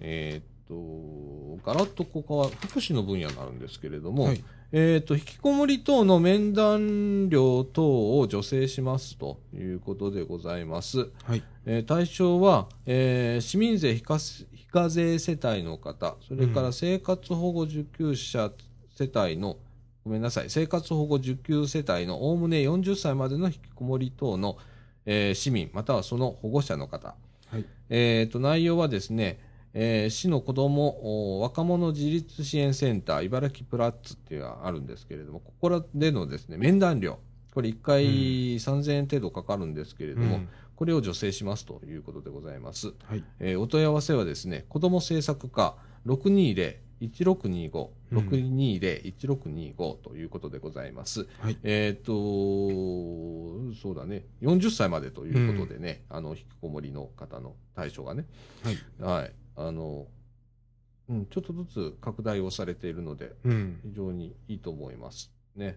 [0.00, 4.42] えーっと、ガラッとここは福祉の分野になるんですけれども、はい。
[4.72, 11.10] えーっと、引きこもり等の面談料等を助成しますということでございます。
[11.24, 11.42] はい。
[11.66, 14.18] えー対象は、えー市民税非課
[14.68, 18.50] 非課税世帯の方、それから生活保護受給者
[18.94, 19.56] 世帯の、
[20.04, 24.58] ごめんなさい、生活保護受給世帯のおおむね40歳までの引きこもり等の、
[25.06, 27.14] えー市民、またはその保護者の方。
[27.50, 27.64] はい。
[27.88, 29.40] えーと内容はですね、
[29.72, 37.18] えー市の子どもお若者自立支援センター、茨城プラッツっていうのがあるんですけれども、ここでのですね、面談料、
[37.54, 38.04] これ1回
[38.56, 42.94] 3000円程度かかるんですけれども、うんこれを助成しますということでございます。
[43.02, 43.24] はい。
[43.40, 45.74] えーお問い合わせはですね、子ども政策課
[46.06, 51.26] 1625、うん620-1625ということでございます。
[51.40, 52.12] はいえっ、と、
[53.74, 58.26] そうだね、40歳までということでね、あの、引きこもりの方の対象がね、
[58.62, 58.78] はい。
[59.00, 60.06] はい、あの、
[61.08, 63.80] うん、ちょっとずつ拡大をされているので、うん。
[63.82, 65.32] 非常にいいと思います。
[65.56, 65.76] ね。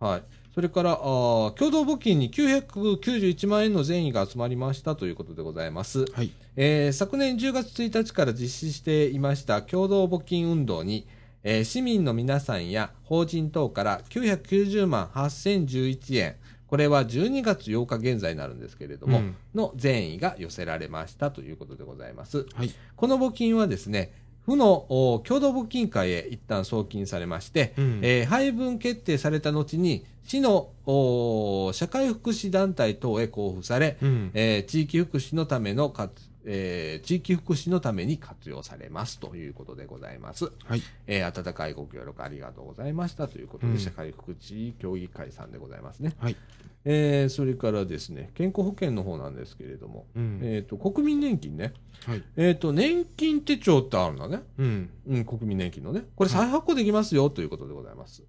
[0.00, 0.22] はい。
[0.54, 6.04] それから、あー共同募金に991万円の善意が集まりましたということでございます。
[6.12, 6.30] はい。
[6.56, 11.06] えー昨年10月1日から実施していました共同募金運動に、
[11.42, 16.36] えー市民の皆さんや法人等から990万8011円、
[16.68, 22.46] これは12月8日現在になるんですけれども、うんの善意が寄せられましたということでございます。
[22.54, 22.72] はい。
[22.96, 24.12] この募金はですね、
[24.44, 34.30] 府のお共同募金会へ一旦送金されまして、うんえー配分決定された後に、市のお社会福祉団体等へ交付され、うん。
[34.34, 36.12] えー地域福祉のための活、
[36.44, 40.50] えー地域福祉のために活用されますということでございます。
[40.64, 40.82] はい。
[41.06, 46.14] えー温かいご協力ありがとうございましたということで、うん社会福祉協議会さんでございますね。
[46.18, 46.36] はい。
[46.84, 50.40] えーそれからですね、健康保険の方なんですけれども、うん。
[50.42, 51.72] えっ、と、国民年金ね。
[52.06, 52.22] はい。
[52.36, 54.42] えっ、と、年金手帳ってあるんだね。
[54.58, 54.90] うん。
[55.08, 56.04] うん、国民年金のね。
[56.14, 58.22] これ再発行できますよということでございます。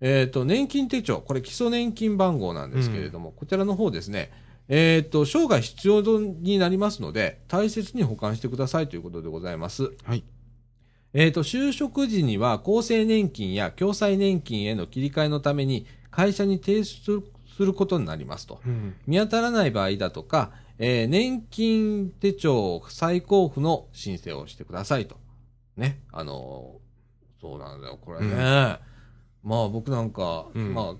[0.00, 4.32] えっ、と、年金手帳、これ基礎年金番号なんですけれども、こちらの方ですね、
[4.68, 9.92] えっ、と、生涯必要になりますので、大切に保管してくださいということでございます。
[10.04, 10.24] はい。
[11.12, 17.22] えっ、と、就職時には厚生年金や共済年金への切り替えのために会社に提出
[17.60, 18.62] することになりますと。
[18.64, 18.94] うん。
[19.06, 25.16] 見当たらない場合だとか、えー年金手帳再交付の申請をしてくださいと。
[25.76, 26.00] ね。
[26.10, 28.26] あのーそうなんだよ、これね。
[28.26, 28.38] うん
[29.42, 30.94] まあ僕なんか、うんまあ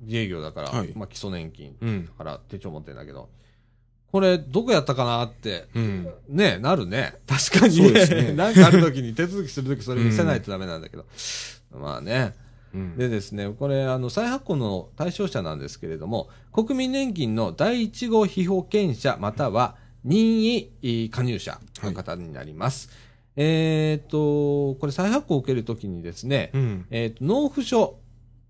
[0.00, 2.06] 自営業だから、はいまあ基礎年金うん。
[2.06, 3.28] だから手帳持ってんだけど、
[4.10, 6.08] これどこやったかなって、うん。
[6.28, 7.14] ね、なるね。
[7.28, 11.06] 確かにそうですね なんかある時に手続きする時それ見せないとダメなんだけど。
[11.72, 12.34] まあね。
[12.74, 12.96] うん。
[12.96, 22.90] でですね、これ、あの、再発行の対象者なんですけれども、国民年金の第1号被保険者または任意えー加入者の方になります。
[23.36, 26.86] えっ、と、これ再発行を受けるときにですね、うん。
[26.90, 27.98] えっ、と、納付書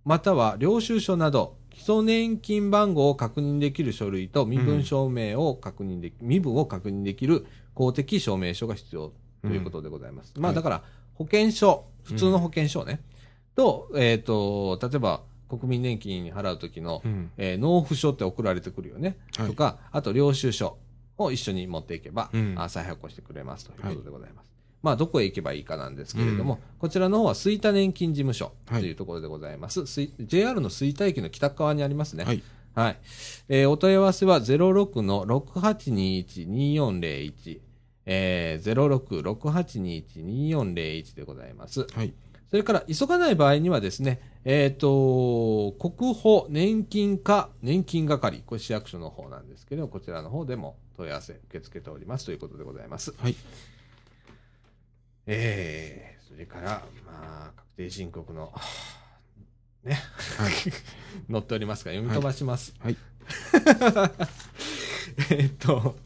[0.04, 10.32] または領収書など、基礎年金番号を確認できる書類と身分証明を確認でき、身分を確認できる公的証明書が必要ということでございます。
[10.36, 10.82] まあはいだから、
[11.14, 13.00] 保険証、普通の保険証ね、
[13.54, 17.30] と、えっ、と、例えば国民年金払うときの、うん。
[17.36, 19.16] えー納付書って送られてくるよね。
[19.36, 20.78] はいとか、あと領収書
[21.18, 24.46] を一緒に持っていけば、うんあ再発行してくれますということでございます。
[24.82, 29.86] まあ、どこへ行けばいいかなんですけれども、こちらの方は吹田年金事務所というところでございます。
[29.86, 32.24] 水 JR の吹田駅の北側にありますね。
[32.24, 32.42] はい。
[32.74, 32.96] はい。
[33.48, 37.60] えーお問い合わせは06の6821-2401、
[38.06, 41.86] えー、06-6821-2401でございます。
[41.92, 42.14] はい。
[42.50, 53.14] それから、急がない場合にはですね、えっ、と、国保年金課年金係、これ市役所の方なんですけれども、こちらの方でも問い合わせ受け付けておりますということでございます。
[53.18, 53.36] はい。
[55.26, 58.52] えー、それから、まあ、確定申告の、
[59.84, 59.94] ね、
[60.38, 60.52] はい。
[61.30, 62.74] 載っておりますが、読み飛ばします。
[62.80, 62.96] はい。
[65.30, 65.96] えっと、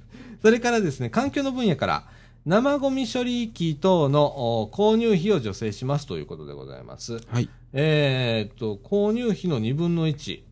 [0.43, 2.07] それからですね、環境の分野から、
[2.47, 7.19] 生ゴミ処理機等のお購入費を助成しますということでございます。
[7.29, 7.49] はい。
[7.73, 10.43] えーっと、購入費の2分の1、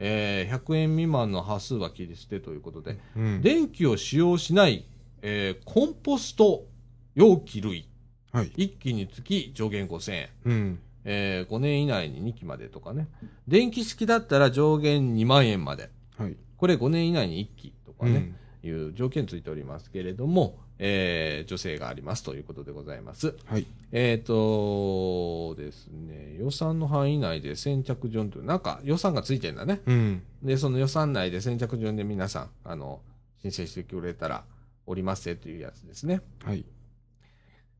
[0.00, 3.40] えー100円未満の端数は切り捨てということで、うん。
[3.40, 4.84] 電気を使用しない、
[5.22, 6.64] えーコンポスト
[7.14, 7.88] 容器類、
[8.32, 8.50] はい。
[8.56, 10.28] 1機につき上限5000円。
[10.44, 10.78] うん。
[11.04, 13.06] え5年以内に2機までとかね。
[13.46, 15.88] 電気式だったら上限2万円まで。
[16.16, 16.36] はい。
[16.56, 18.70] これ5年以内に1機とかね、うん。
[18.70, 23.34] いう条件ついておりますけれども、えー、助成がありますということでございます。
[23.46, 23.66] はい。
[23.92, 29.80] えっ、とですね、予算の範囲内で先着順という、なんか予算がついてんだね。
[29.86, 30.22] うん。
[30.42, 33.00] で、その予算内で先着順で皆さん、あの、
[33.42, 34.44] 申請してくれたら
[34.86, 36.20] おりますよというやつですね。
[36.44, 36.64] はい。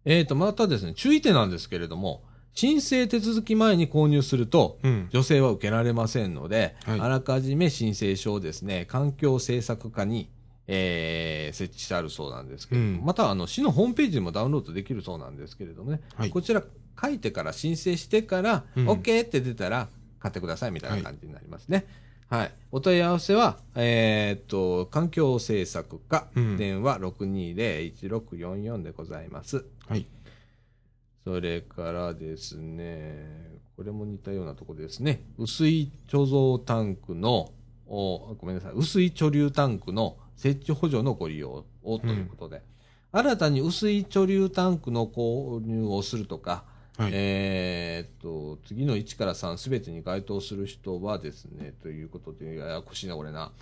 [0.04, 5.08] えっ、と、またですね、注意点なんですけれども、申請手続き前に購入すると、うん。
[5.12, 10.28] 助成は受けられませんので、はいあらかじめ申請書をですね、環境政策課に、
[10.68, 16.30] えー設置してあるそうなんですけれども、うんまたあの市のホームページでもダウンロードできるそうなんですけれどもね、はい。
[16.30, 16.62] こちら
[17.00, 19.88] 書いてから申請してから、うん OK って出たら
[20.20, 21.86] 買ってくださいみたいな感じになりますね。
[22.28, 22.52] はい。
[22.70, 29.64] お問い合わせは、えーっと、環境政策課、うん電話620-1644でございます。
[29.88, 30.06] はい。
[31.24, 35.22] それからですね、これも似たようなところですね。
[35.38, 37.52] 薄い貯蔵タンクの、
[37.86, 42.62] おごめんなさい、薄い貯留タンクの設置補助のご利用をということで、
[43.12, 46.64] 新たに薄い貯留タンクの購入をするとか、
[46.96, 47.10] はい。
[47.14, 53.52] えーっと、次の1から3すべてに該当する人はですね、ということで、ややこしいな、これな。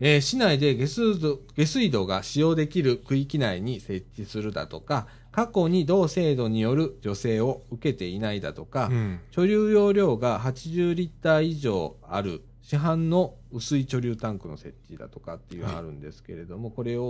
[0.00, 9.20] えー市内で下水道下水道が使用できる区域内に設置するだとか、過去に同制度による助成を受けていないだとか、うん。
[9.32, 17.02] 貯留容量が80リッター以上ある市販の薄い貯留タンクの設置だとかっていうのがあるんですけれども、これを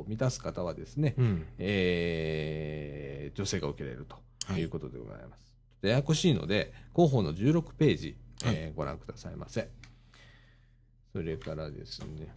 [0.00, 1.46] お満たす方はですね、うん。
[1.60, 4.16] えー、助成が受けれると
[4.46, 5.86] はいいうことでございます。
[5.86, 9.68] ややこしいので、広報の16ページ、はいえーご覧くださいませ。
[11.12, 12.34] それからですね、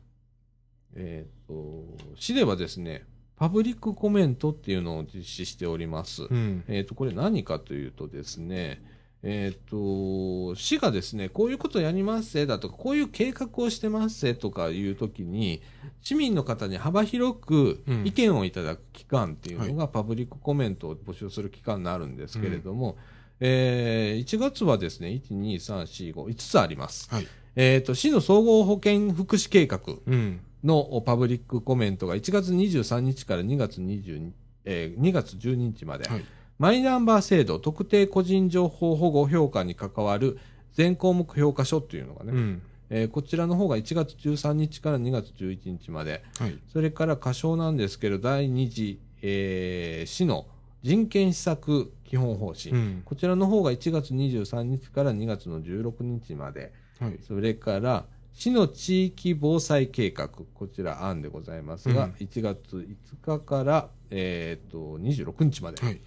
[0.95, 3.03] えっ、と、市ではですね、
[3.35, 6.25] パブリックコメントっていうのを実施しております。
[6.29, 6.63] うん。
[6.67, 8.83] えっ、と、これ何かというとですね、
[9.21, 15.61] えっ、と、市がですね、こういうことやりますせだとか、こういう計画をしてますせとかいうときに、
[16.01, 22.97] 市民の方に幅広くうん意見をいただく機関っていうのが、パブリックコメントを募集する機関になるんですけれども、
[23.41, 27.13] えー1月はですね、1、2、3、4、5、5つあります。
[27.13, 27.27] はい。
[27.57, 30.39] えっ、と、市の総合保健福祉計画うん。
[30.63, 34.31] のパブリックコメントが1月23日から2月22、
[34.65, 36.25] えー2月12日まで、はい。
[36.59, 40.37] マイナンバー制度特定個人情報保護評価に関わる
[40.73, 42.61] 全項目評価書っていうのがね、うん。
[42.89, 46.59] えーこちらの方が1月13日から2月11日まで、はい。
[46.67, 50.47] それから過小なんですけど、第2次、えー市の
[50.83, 53.01] 人権施策基本方針、うん。
[53.05, 57.19] こちらの方が1月23日から2月の16日まで、はい。
[57.25, 62.87] それから、市の地域防災計画、こちら案でございますが、うん1月
[63.23, 66.01] 5日から、えー、と26日まで、はい。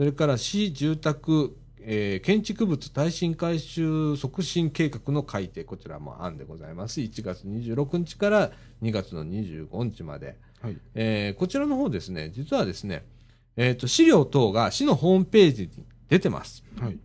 [0.00, 7.02] それから市住宅、えー建築物耐震改修促進計画の改定、こちらも案でございます。
[7.02, 10.38] 1月26日から2月の25日まで。
[10.62, 10.78] はい。
[10.94, 13.04] えーこちらの方ですね、実はですね、
[13.58, 16.64] えー、と資料等が市のホームページに出てます。
[16.80, 16.98] はい。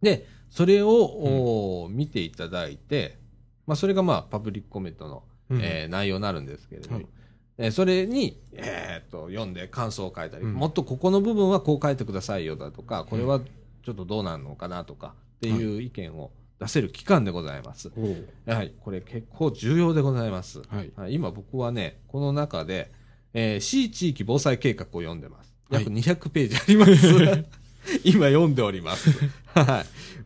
[0.00, 3.18] で、それを、おー見ていただいて、
[3.66, 7.06] まあ、それがまあ、パブリックコメントの、うんえー内容になるんですけれども、はい
[7.60, 13.40] えーそれに、えー、と読んで感想を書いたり、うんもっとここの部分はこう書いてくださいよだとか、これは
[13.84, 17.90] ちょっとどうなるのかなとかっていう意見を出せる機関でございます。
[18.46, 20.62] はい、これ結構重要でございます。
[20.68, 20.92] はい。
[20.96, 22.90] はい、今僕はね、この中で、
[23.34, 25.40] えー、市地域防災計画を読んでます。
[25.40, 27.44] はい約200ページあります。
[28.04, 29.10] 今読んでおります。
[29.54, 29.84] は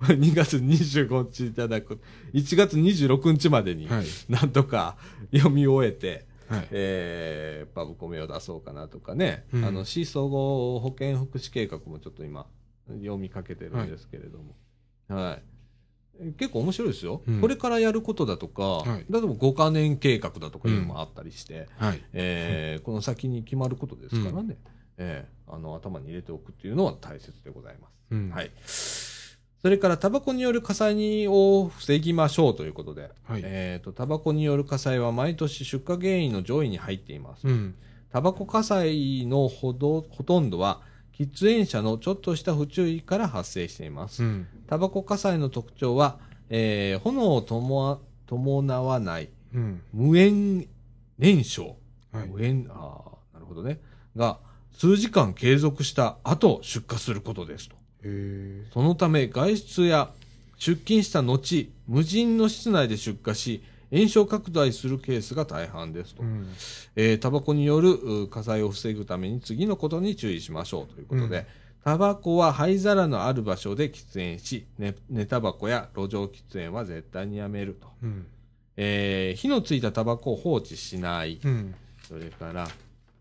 [0.08, 0.12] い。
[0.12, 2.00] 2月25日いただく。
[2.32, 4.06] 1月26日までに、はい。
[4.28, 4.96] なんとか
[5.32, 6.68] 読み終えて、はい。
[6.70, 12.46] えー、パブコメを出そうかなとかね、うんあの、市総合保健福祉計画もちょっと今、
[12.88, 14.56] 読みかけてるんですけれども。
[15.08, 15.42] はい。
[16.20, 22.02] え結構面白いですよ、うんこれからやることだとか、はい例えば5カ年計画だとかいうのもあったりして、はい。
[22.12, 24.56] えーこの先に決まることですからね、
[24.96, 27.92] えーあの頭に入れておくっていうのは大切でございます。
[28.10, 28.50] うんはい。
[29.64, 33.42] それから、タバコによる火災を防ぎましょうということで、はい。
[33.42, 37.48] えっ、と、タバコによる火災は毎年出火原因の上位に入っています。
[37.48, 37.74] うん。
[38.12, 40.82] タバコ火災のほど、ほとんどは、
[41.18, 44.22] 喫煙者のちょっとした不注意から発生しています。
[44.22, 44.46] うん。
[44.66, 46.18] タバコ火災の特徴は、
[46.50, 49.80] えー炎を伴伴わないうん。
[49.94, 50.68] 無煙
[51.16, 51.76] 燃焼。
[52.12, 52.28] はい。
[52.28, 53.00] 無煙、あ
[53.32, 53.80] あ、なるほどね。
[54.14, 54.40] が、
[54.72, 57.76] 数時間継続した後出火することですと。
[58.72, 60.10] そのため外出や
[60.58, 63.62] 出勤した後、無人の室内で出火し、
[63.92, 66.22] 炎症拡大するケースが大半ですと。
[66.22, 66.48] うん。
[66.96, 71.44] えータバコによるう火災を防ぐために次のことに注意しましょうということで、うん
[71.84, 77.88] タバコは灰皿のある場所で喫煙し、ね、寝タバコや路上喫煙は絶対にやめると。
[78.02, 78.26] うん。
[78.78, 81.38] えー火のついたタバコを放置しない。
[81.44, 81.74] うん。
[82.08, 82.68] それから、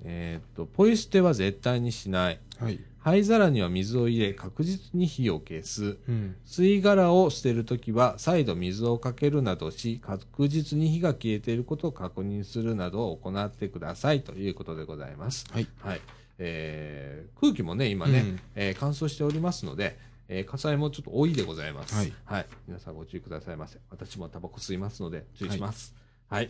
[0.06, 2.40] えーっと、ポイ捨ては絶対にしない。
[2.58, 2.80] はい。
[3.04, 5.98] 灰皿には水を入れ確実に火を消す。
[6.08, 6.36] うん。
[6.46, 15.46] 吸い殻を捨てるときは再度水をかけるなどし、確実に火が消えていることを確認するなどを行ってくださいということでございます。
[15.52, 15.68] はい。
[15.80, 16.02] はい。
[16.40, 19.98] えー空気もね、今ね、うんえー乾燥しておりますので、
[20.30, 21.94] えー火災もちょっと多いでございます。
[22.26, 22.46] はい。
[22.68, 23.80] 皆さんご注意くださいませ。
[23.90, 25.94] 私もタバコ吸いますので注意します。
[26.30, 26.50] はい。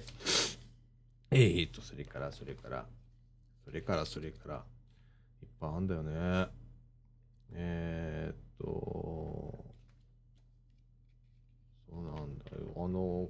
[1.32, 2.86] えーと、それから、それから、
[3.66, 4.62] それから、それから、いっ
[5.64, 6.48] ぱいあんだよね。
[7.56, 8.66] えーっと、
[11.90, 12.74] そうなんだよ。
[12.76, 13.30] あの、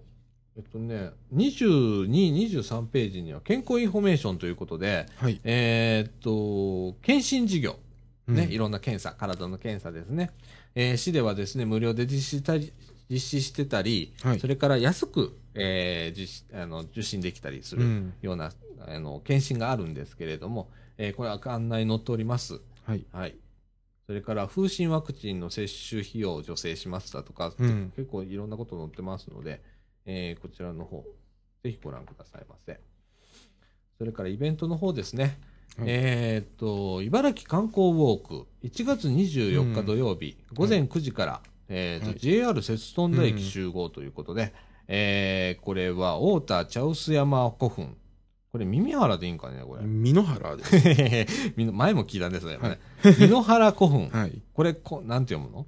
[0.56, 2.08] えっとね、22、
[2.50, 5.40] 23ページには健康インフォメーションということで、はい。
[5.44, 6.14] えーっ
[6.94, 7.76] と、検診事業。
[8.26, 10.32] ね、うんいろんな検査、体の検査ですね。
[10.76, 12.72] えー市ではですね、無料で実施したり
[13.10, 18.14] 実施してたり、はいそれから安く、えー実施あの受診できたりするうん。
[18.22, 18.54] ような、
[18.88, 22.62] あの検診があるんですけれども、えーこれは案内に載っております。
[22.86, 23.06] はい。
[23.12, 23.36] はい。
[24.06, 29.62] それから、風疹ワクチンの接種費用を助成しますだとか、うん結構いろんなこと載ってますので、
[30.06, 31.04] えーこちらの方、
[31.64, 32.80] ぜひご覧くださいませ。
[33.98, 35.38] それからイベントの方ですね。
[35.78, 44.54] はいえーっと、茨城観光ウォーク、1月24日土曜日、午前9時から、えーっとはい JR 摂津田駅集合ということで、
[44.88, 47.96] えーこれは太田茶臼山古墳。
[48.54, 49.82] これ、耳原でいいんかね、これ。
[49.84, 50.72] 美濃原です。
[51.58, 52.58] 前も聞いたんですね。
[52.58, 52.80] はい
[53.20, 54.10] 美濃原古墳。
[54.10, 54.42] はい。
[54.54, 55.66] これこ、なんて読むの？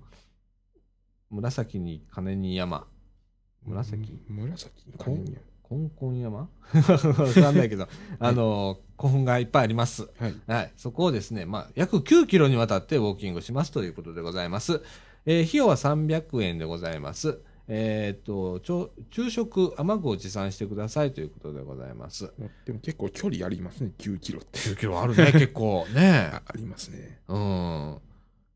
[1.32, 2.86] 紫に金に山。
[3.66, 4.22] 紫？
[4.30, 5.26] 紫こん
[5.64, 6.38] こんこん山？
[6.42, 6.48] わ
[7.34, 7.88] かんないけど、
[8.20, 10.08] あの、古墳がいっぱいあります。
[10.20, 10.36] はい。
[10.46, 10.72] はい。
[10.78, 14.84] そこをですね、まあ、約9キロにわたってウォーキングしますということでございます。
[15.26, 17.42] えー費用は300円でございます。
[17.68, 22.32] えーっと、ちょ昼食、雨具を持参してくださいということでございます。
[22.66, 24.60] でも結構距離ありますね、9キロって。
[24.60, 25.86] 9キロあるね、 結構。
[25.94, 27.20] ねあありますね。
[27.28, 27.98] うん。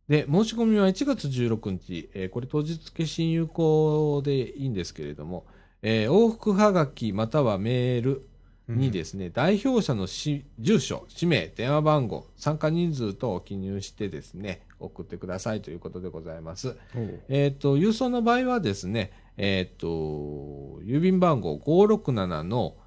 [0.08, 5.46] で、申し込みは1月16日、えーこれ当日決心有効でいいんですけれども、
[5.82, 8.28] えー往復はがきまたはメール
[8.68, 16.76] にですね、代表者のし住所、氏名、電話番号、参加人数等を記入してですね、送ってくださいということでございます。
[17.28, 19.88] えっ、と、郵送の場合はですね、えっ、と、
[20.84, 22.78] 郵便番号567の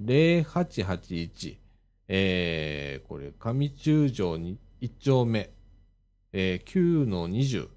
[0.00, 1.56] 0881、
[2.08, 5.50] えー、これ、上中条に1丁目、
[6.32, 7.68] えー、9の20、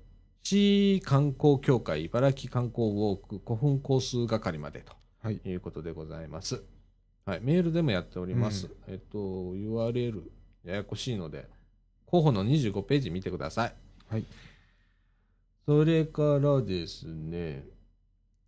[0.44, 5.40] 市観光協会茨城観光ウォーク古墳交通係までとはい。
[5.46, 6.64] いうことでございます。
[7.26, 8.70] はい、メールでもやっております。
[8.88, 10.24] えっと、URL
[10.66, 11.48] ややこしいので、
[12.12, 13.74] 候補の25ページ見てください。
[14.10, 14.26] はい。
[15.66, 17.64] それからですね、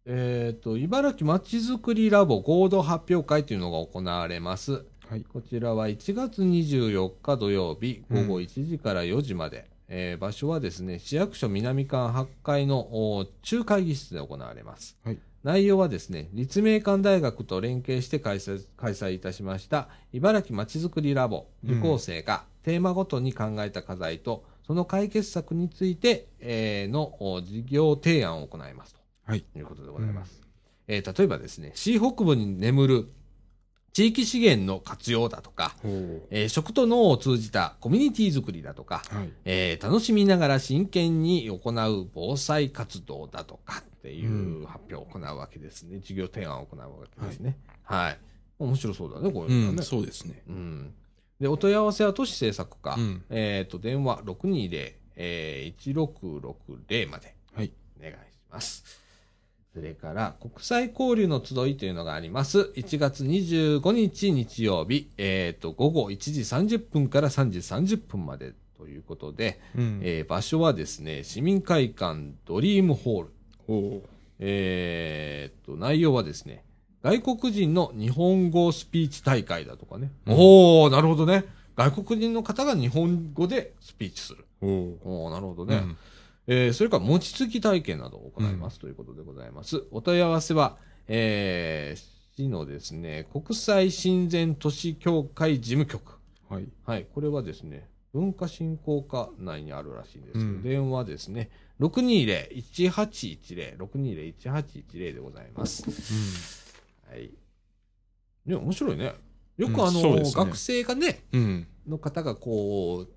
[0.06, 4.84] えっ、と、茨城まちづくりラボ合同発表会というのが行われます。
[5.08, 5.22] はい。
[5.22, 14.98] こちらは1月24日土曜日午後1時から4時まで、えー場所はですね、市役所南館8階のお中会議室で行われます。
[15.06, 29.00] はい内容はですね、立命館大学と連携して開催開催いたしました、茨城まちづくりラボ受講生がテーマごとに考えた課題と、その解決策について、えーのお事業提案を行いますと。
[29.26, 29.42] はい。
[29.42, 30.42] ということでございます。
[30.88, 33.10] えー例えばですね、市北部に眠る
[33.92, 35.76] 地域資源の活用だとか、
[36.32, 39.30] えー食と脳を通じたコミュニティ作りだとか、はい。
[39.46, 46.00] えー楽しみながら真剣に行う防災活動だとかっていう発表を行うわけですね。
[46.00, 46.88] 授業提案を行うわ
[47.20, 47.58] けですね。
[47.84, 48.20] はい。
[48.60, 49.80] 面白そうだね、こうういうのはね。
[49.82, 50.42] ん、そうですね。
[50.48, 50.94] うん。
[51.44, 57.74] で、お問い合わせは都市政策課、うんえっ、と、電話620、えー、1660まではい。
[58.00, 58.18] お願いし
[58.50, 58.86] ます。
[59.74, 62.72] それから、国際交流の集いというのがあります。
[62.78, 66.40] 1月25日日曜日、えっ、と、午後1時
[66.76, 70.00] 30分から3時30分までということで、うん。
[70.02, 74.04] えー場所はですね、市民会館ドリームホール。
[74.40, 76.64] えーっと、内容はですね、
[77.04, 80.12] 外国人の日本語スピーチ大会だとかね。
[80.26, 81.44] うんおー、なるほどね。
[81.76, 84.46] 外国人の方が日本語でスピーチする。
[84.62, 85.76] おうおー、なるほどね。
[85.76, 85.98] うん
[86.46, 89.84] えーそれから餅つき体験などを行いますということでございます。
[89.92, 90.78] お問い合わせは、
[91.08, 96.18] えー市のですね、国際親善都市協会事務局。
[96.50, 96.68] はい。
[96.86, 101.50] はい、これはですね、文化振興課内にあるらしいんですけど、うん電話ですね、
[101.80, 106.63] 620-1810、620-1810でございます。
[107.14, 107.32] はい。
[108.46, 109.14] ね、面白いね。
[109.58, 111.68] よくうんあの、そうですね学生がね、うん。
[111.88, 113.08] の方がこ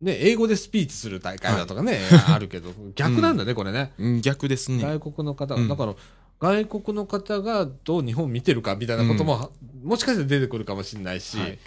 [0.00, 3.92] う、ね、英語でスピーチする大会だとかね、 あるけど、逆なんだね、これね。
[3.98, 4.20] うん。
[4.20, 4.82] 逆ですね。
[4.82, 5.94] 外国の方だから、
[6.40, 11.58] 外国の方がどう日本見てるかみたいなことも、もしかして出てくるかもしれないし、はい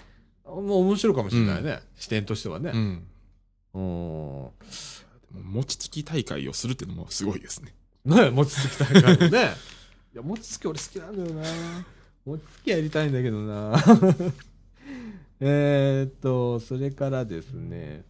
[0.47, 2.71] もう面白いかもしれないね、視点としてはね。
[3.73, 4.49] うん。
[5.43, 7.73] 餅つき大会をするっていうのもすごいですね。
[8.05, 9.49] ね餅つき大会もね。
[10.18, 11.43] いや、餅つき俺好きなんだよな。
[12.26, 13.76] 餅つきやりたいんだけどな。
[15.39, 18.03] えーっと、それからですね、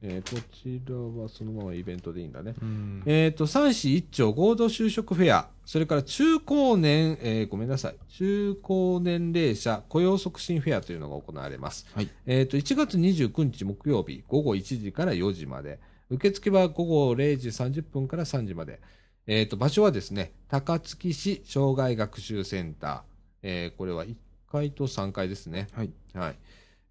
[0.00, 2.54] えーこちらはそのままイベントでいいんだね。
[2.62, 3.02] うん。
[3.04, 11.84] えーっと、三市一町合同就職フェア、それから中高年、えーごめんなさい、中高年齢者雇用促進フェアというのが行われます。
[11.94, 12.08] はい。
[12.26, 15.80] えっ、と、1月29日木曜日、午後1時から4時まで。
[16.10, 18.78] 受付は午後0時30分から3時まで。
[19.26, 23.02] えっ、と、場所はですね、高槻市障害学習センター。
[23.42, 24.14] えーこれは1
[24.50, 25.68] 階と3階ですね。
[25.72, 25.90] はい。
[26.14, 26.36] はい。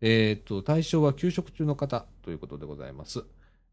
[0.01, 3.23] えっ、と、対象は休職中の方ということでございます。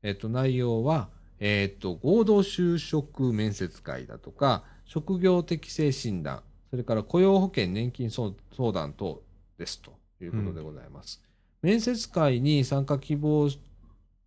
[0.03, 9.23] えっ、と、内容は、えっ、と、合同就職面接会だとか、職業適性診断、それから雇用保険年金相相談等
[9.59, 11.23] ですということでございます。
[11.63, 13.51] 面接会に参加希望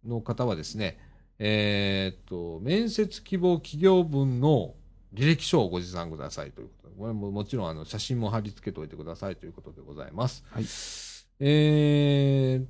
[0.05, 0.97] の方はですね、
[1.39, 4.75] えっ、と、面接希望企業分の
[5.13, 10.43] 履歴書をご持参くださいということで、これももちろんあの写真も貼り付けておいてくださいということでございます。
[10.51, 10.65] はい。
[11.41, 12.67] えーっ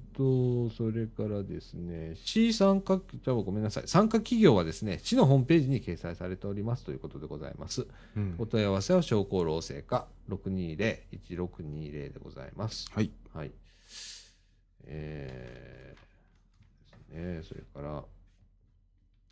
[0.70, 3.88] と、それからですね、市参加、じゃあごめんなさい。
[3.88, 7.88] 参加企業はですね、市のホームページに掲載されておりますということでございます。
[8.16, 12.92] うんお問い合わせは商工労政課620-1620でございます。
[12.94, 13.10] はい。
[13.34, 13.52] はい。
[14.86, 18.04] えー、ですね、それから、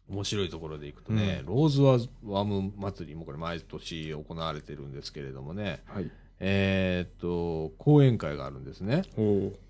[0.10, 1.98] 面白いところでいくとね、ローズワ
[2.40, 6.10] ワム祭りもこれ毎年行われてるんですけれどもね、はい。
[6.40, 9.02] えーっと、講演会があるんですね。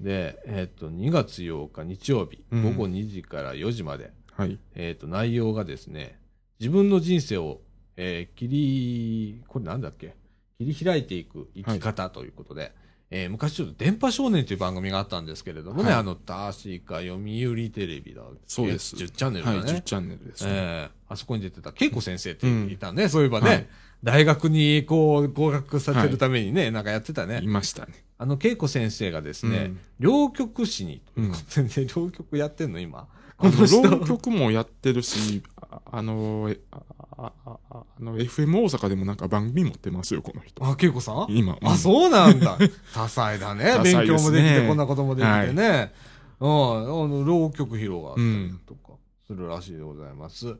[0.01, 4.59] で、えーっと、2月8日日曜日、うん午後2時から4時まで、はい。
[4.75, 6.19] えーっと、内容がですね、
[6.59, 7.61] 自分の人生を、
[7.95, 10.13] えー切り、これなんだっけ？
[10.59, 12.71] 切り開いていく生き方ということで、
[13.09, 19.57] えー昔ちょっと電波少年という番組があったんですけれどもね、はいあの、確か読売テレビだそうです10チャンネルはい。
[19.59, 19.71] だね。
[19.71, 20.51] 10チャンネルですね。
[20.53, 23.67] ええあそこに出てた恵子先生っていたね、そういえばね、はい
[24.03, 27.47] 大学にこう合格させるためにね、なんかやってたねい。
[27.47, 27.93] ましたね。
[28.19, 33.07] あの恵子先生がですね、うん両極師に、うん全然 両極やってんの今？
[33.39, 35.41] あの、この人浪曲もやってるし、
[35.91, 40.63] ああの、えあああの、FM 大阪でもなんか番組持ってますよ、この人。
[40.65, 41.25] あ、恵子さん？
[41.29, 41.57] 今。
[41.63, 42.57] あ、うんそうなんだ。
[42.93, 43.73] 多彩だね。
[43.77, 45.93] 多彩勉強もできて、こんなこともできてね。
[46.39, 48.93] うん、あの、浪曲披露があったりとか
[49.25, 50.55] するらしいでございます。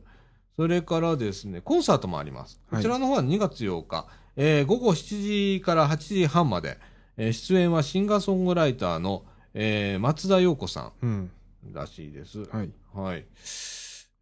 [0.56, 2.60] それからですね、コンサートもあります。
[2.68, 4.06] こはいちらの方は2月8日、
[4.36, 6.78] えー午後7時から8時半まで、
[7.16, 9.24] えー出演はシンガーソングライターの、
[9.54, 11.10] えー松田陽子さうん。
[11.10, 11.30] ん
[11.72, 12.40] らしいです。
[12.50, 12.70] はい。
[12.92, 13.24] はい。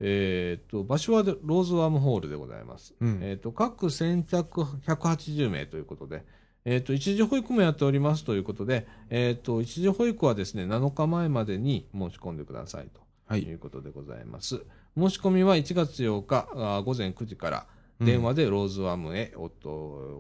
[0.01, 2.95] えーっと、場所はでローズワームホールでございます。
[3.01, 3.19] うん。
[3.23, 6.25] えーっと、各先着180名ということで、
[6.65, 13.55] えーっと、一時保育もやっておりますということで、えーっと、一時保育はですね、7日前までに申し込んでくださいとはいい。
[13.55, 14.65] うことでございます。
[14.99, 17.67] 申し込みは1月8日あー午前9時から
[18.01, 19.71] 電話でローズワームへおっと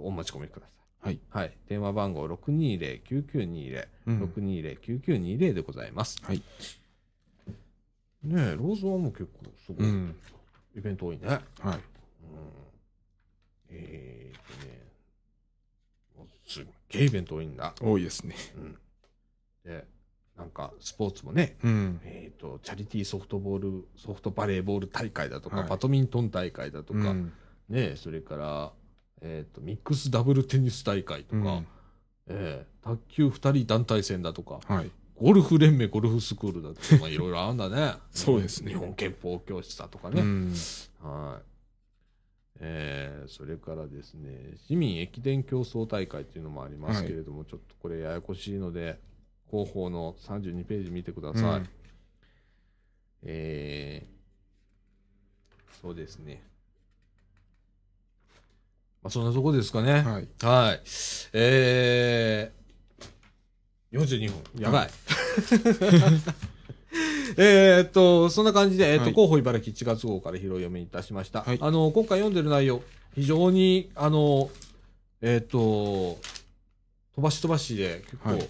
[0.05, 0.77] お持ち込みください。
[1.01, 1.20] はい。
[1.31, 1.57] はい。
[1.68, 6.16] 電話番号620-9920、うん620-9920でございます。
[6.22, 6.43] はい。
[8.22, 10.16] ねえ、ローズワーム結構すごい、うん。
[10.76, 11.28] イベント多いね。
[11.28, 11.40] はい。
[11.64, 11.80] うん
[13.68, 17.74] えーとね、すっげえイベント多いんだ。
[17.80, 18.34] 多いですね。
[18.56, 18.78] うん、
[19.64, 19.86] で、
[20.36, 22.00] なんかスポーツもね、うん。
[22.04, 27.32] えーと、チャリティーソフトボール、ソフトバレーボール大会だとか、はいバドミントン大会だとか、うん
[27.68, 28.72] ね、それから、
[29.20, 31.66] えーと、ミックスダブルテニス大会とか、うん
[32.28, 34.90] えー卓球二人団体戦だとか、はい。
[35.18, 37.94] ゴルフ連盟ゴルフスクールだとか、まあいろいろあるんだね。
[38.10, 40.20] そうですね日本憲法教室だとかね。
[40.20, 40.52] うん。
[41.00, 41.46] はい。
[42.58, 48.98] えー、それからですね、市民駅伝競争大会っていうのもありますけれども、ちょっとこれややこしいので、
[49.50, 51.60] 広報の32ページ見てください。
[51.60, 51.68] うん
[53.28, 56.42] えー、そうですね。
[59.02, 60.02] まあ、そんなとこですかね。
[60.02, 60.28] はい。
[60.42, 60.80] はい。
[61.32, 62.65] えー、
[63.97, 64.62] 42分。
[64.62, 64.90] やばい。
[67.36, 71.42] えーっと、そんな感じで、えーっと、はい広報茨城1月号から拾い読みいたしました。
[71.42, 72.82] はいあの、今回読んでる内容、
[73.14, 74.51] 非常に、あの、
[75.20, 76.18] えーっと、
[77.14, 78.49] 飛ばし飛ばしで結構、はい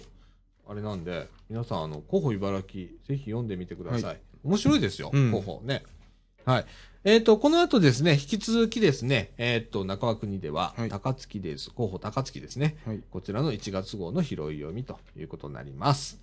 [0.69, 4.03] あれなんで、皆さん、あの、広報茨城、ぜひ読んでみてください。
[4.03, 5.83] は面白いですよ、うん広報ね。
[6.43, 6.65] はい。
[7.09, 11.71] えっ、と、この後ですね、引き続きですね、えっ、と、中川国では、はい高槻です。
[11.71, 12.75] 広報高槻ですね。
[12.85, 12.99] はい。
[13.09, 16.19] こちらの1月号の拾い読みということになります。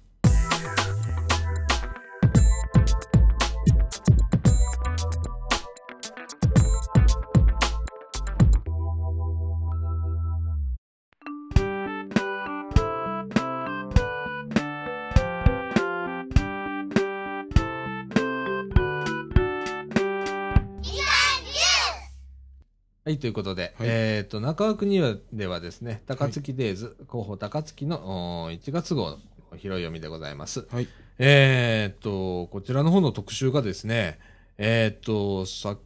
[23.14, 29.18] はい、ということで、はいえっ、と、中川国ではですね、高槻デイズ、広報高槻のおー1月号の
[29.56, 30.66] 拾い読みでございます。
[30.70, 30.88] はい。
[31.18, 34.18] えっ、と、こちらの方の特集がですね、
[34.58, 35.78] えっ、と、酒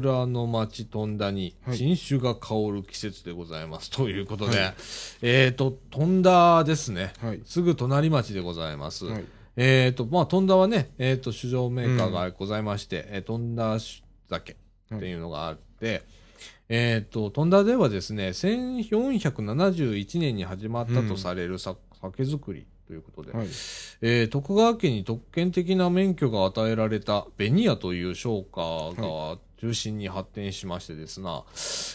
[0.00, 3.90] 蔵の町富田にはい新酒が香る季節でございます。
[3.90, 4.74] ということで、はい
[5.22, 7.14] えっ、と、富田ですね。
[7.22, 7.40] はい。
[7.46, 9.06] すぐ隣町でございます。
[9.06, 9.24] はい。
[9.56, 13.78] えっ、と、まあ、富田はね、えっ、と、酒造メーカーがございまして、えー富田
[14.28, 14.52] 酒
[14.94, 16.04] っていうのがあって、
[16.68, 23.46] えっ、と、富田ではですね、1471年に始まったとされるさ、酒造りということで、はい。
[24.00, 28.60] えー徳川家に特権的な免許が与えられたベニヤという商家
[29.00, 31.44] が中心に発展しましてですな、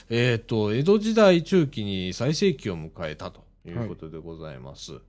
[0.09, 4.99] えっ、と、江戸時代中期に最盛期を迎えたということでございます。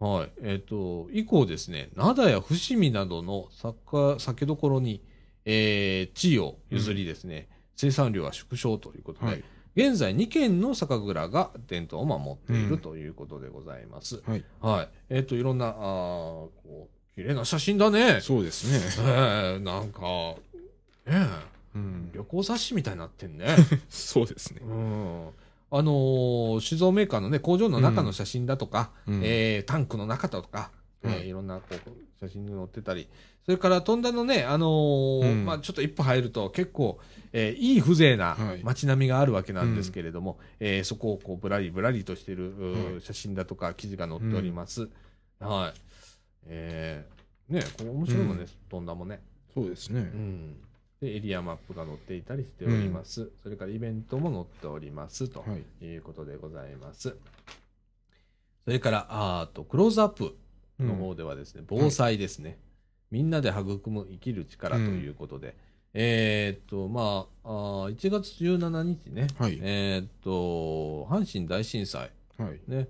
[0.00, 0.30] はい。
[0.42, 5.02] えっ、と、以降ですね、灘や伏見などの酒酒どころに、
[5.44, 9.44] えー地位を譲りですね、生産量は縮小ということで、はい。
[9.76, 14.20] 現在2軒の酒蔵が伝統を守っているうんということでございます。
[14.26, 14.44] はい。
[14.60, 14.88] はい。
[15.08, 18.20] えっ、と、いろんな、あーこう、綺麗な写真だね。
[18.20, 18.80] そうですね。
[19.08, 20.36] ええなんか、ね
[21.06, 21.26] え
[21.76, 22.10] うん。
[22.12, 23.46] 旅行雑誌みたいになってんね。
[23.88, 24.60] そうですね。
[24.64, 25.28] うん。
[25.70, 30.72] あのー酒造メーカーのね、工場の中の写真だとか、うんえータンクの中だとか、
[31.04, 31.90] えーはいいろんなこう
[32.20, 33.08] 写真に載ってたり、
[33.44, 36.98] それから、飛んだのね、あのーうんまあちょっと一歩入ると結構、
[37.32, 44.88] えーいい風情なはい街並みがあるわけなんですけれども、えーそこをこうぶらりぶらりとしてる、写真だとか記事が載っております。
[45.38, 45.80] はい。
[46.46, 49.20] えーね、これ面白いもんね、飛んだもね。
[49.54, 50.04] そうですねう。
[50.16, 50.56] ん、
[51.00, 55.46] でエリアマップが載っていたりしております、それからイベントも載っておりますとは
[55.80, 55.84] い。
[55.84, 57.16] いうことでございます。
[58.64, 60.36] それからあーとクローズアップ
[60.80, 62.58] の方ではですね、防災ですね、
[63.10, 65.56] みんなで育む生きる力ということで、
[65.94, 72.60] えーっとまああー1月17日ね、はいえーっと阪神大震災はい。
[72.68, 72.88] ね、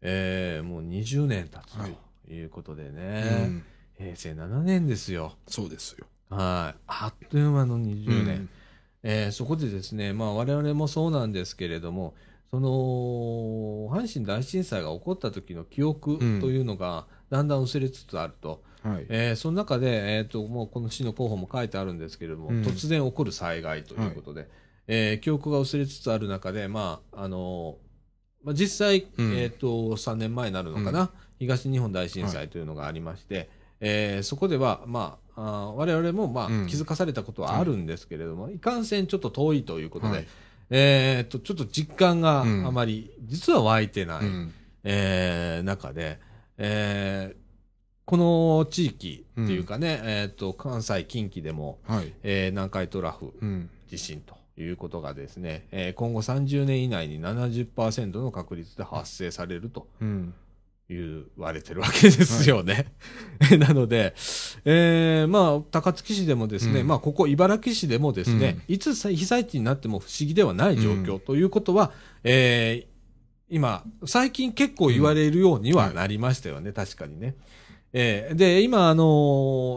[0.00, 1.96] えーもう20年経つはい
[2.26, 3.64] ということでうね、ん。
[3.98, 5.34] 平成7年ですよ。
[5.46, 6.06] そうですよ。
[6.30, 6.80] はい。
[6.86, 8.36] あっという間の20年。
[8.36, 8.48] うん
[9.02, 12.14] えーそこでですね、まあ我々もそうなんですけれども、
[12.50, 12.68] その、
[13.96, 16.54] 阪神大震災が起こった時の記憶とうん。
[16.54, 18.62] いうのがだんだん薄れつつあると。
[18.82, 19.06] はい。
[19.08, 22.62] えーその中で、えっ、と、もうこの市の候補も書いてあるんですけれども、うん。
[22.62, 24.48] 突然起こる災害ということで、
[24.88, 27.76] えー記憶が薄れつつある中で、まあ、あの
[28.42, 29.36] まあ、実際、うん。
[29.36, 33.48] えっ、と、3年前になるのかな、東日本大震災というのがありまして、
[33.80, 36.66] えーそこでは、まあ、あー我々も、まあ、うん。
[36.66, 40.26] 気づかされたことはあるんですけれども、いかんせんちょっと遠いということで、
[40.70, 44.54] はいえっ、と、ちょっと実感があうんまり、実は湧いてない、うん
[44.84, 46.18] えー中で、
[46.58, 47.40] えー
[48.06, 52.12] この地域っていうかね、えっ、と、関西、近畿でも、はい。
[52.24, 53.70] えー南海トラフうん。
[53.88, 60.34] 地震ということがですね、えー今後30年以内に70%の確率で発生されるとうん。
[60.90, 62.86] 言われてるわけですよね。
[63.58, 64.12] なので、
[64.64, 66.88] えーまあ、高槻市でもですね、うん。
[66.88, 71.92] まあ、ここ茨城市でもですね、いつ被災地になっても不思議ではない状況ということは、
[72.24, 72.90] えー
[73.52, 77.36] 今、最近結構言われるようにはなりましたよね、確かにね。
[77.92, 79.04] えーで、今、あの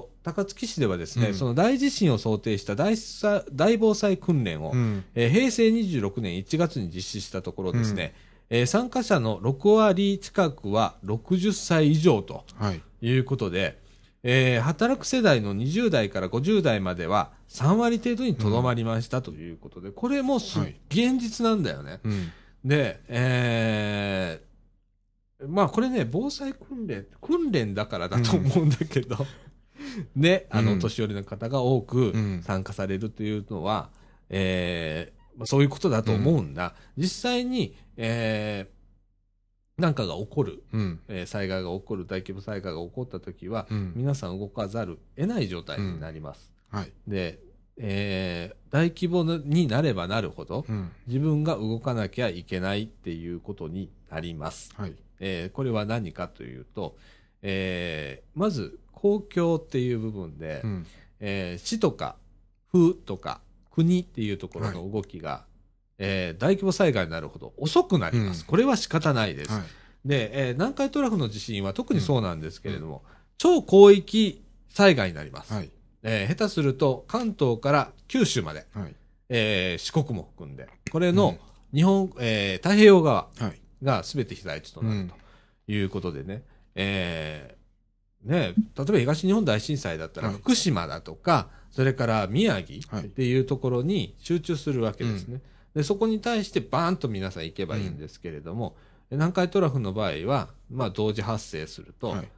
[0.09, 1.33] ー高槻市ではですね、うん。
[1.33, 5.03] その大地震を想定した大さ大防災訓練を、うん。
[5.15, 8.15] えー平成26年1月に実施したところですね、
[8.49, 12.81] えー参加者の6割近くは60歳以上とはい。
[13.01, 13.79] いうことで、
[14.23, 21.99] えー働く世代の20代から50代までは3割程度にとどまりましたということで、これもすはい現実なんだよね。
[22.03, 22.31] うん。
[22.63, 24.53] で、えー
[25.47, 29.17] まあこれね、防災訓練、訓練だからだと思うんだけど、
[30.15, 33.89] ね、あの、うん年寄りの方が多くうん参加されるというのは、
[34.29, 36.75] えーまあ、そういうことだと思うんだ。
[36.97, 38.73] 実際に、えー
[39.75, 40.99] なんかが起こる、うん。
[41.07, 43.93] えー災害が起こる、大規模災害が起こったときは、うん。
[43.95, 46.51] 皆さん動かざる得ない状態になります。
[46.69, 46.91] はい。
[47.07, 47.39] で、
[47.77, 50.91] えー大規模になればなるほど、うん。
[51.07, 54.71] 自分が動かなきゃいけないっていうことになります。
[54.75, 54.93] はい。
[55.19, 56.95] えーこれは何かというと、
[57.41, 60.85] えーまず公共っていう部分で、うん。
[61.19, 62.15] えー市とか
[62.71, 63.41] 府とか
[63.73, 65.45] 国っていうところの動きが、
[65.97, 68.41] えー大規模災害になるほど遅くなります。
[68.41, 69.51] うんこれは仕方ないです。
[69.51, 69.63] はい。
[70.05, 73.03] で、えー南海トラフの地震は特にそうなんですけれども、
[73.37, 75.53] 超広域災害になります。
[75.53, 75.69] はい。
[76.03, 78.95] えー下手すると関東から九州まで、はい。
[79.29, 81.37] えー四国も含んで、これの
[81.73, 83.59] 日本、えー太平洋側はい。
[83.83, 86.43] が全て被災地となるということでね、
[86.75, 88.37] えーね、
[88.77, 95.41] 例えば東日本大震災だったらはい福島だとか、それから宮城はいっていうところに集中するわけですね。
[95.75, 98.77] で、そこに対してバーンと皆さん行けばいいんですけれども、
[99.09, 102.29] 南海トラフの場合は、まあ同時発生すると、はい。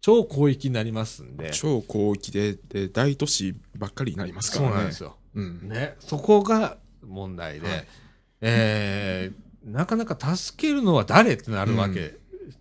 [0.00, 4.76] 超広域になりますんで、超広域で、で、大都市ばっかりになりますかそうらね。
[4.76, 5.16] なんですよ。
[5.34, 5.68] うん。
[5.68, 7.86] ね、そこが問題で、はい
[8.42, 12.16] えーなかなか助けるのは誰ってなるわけ、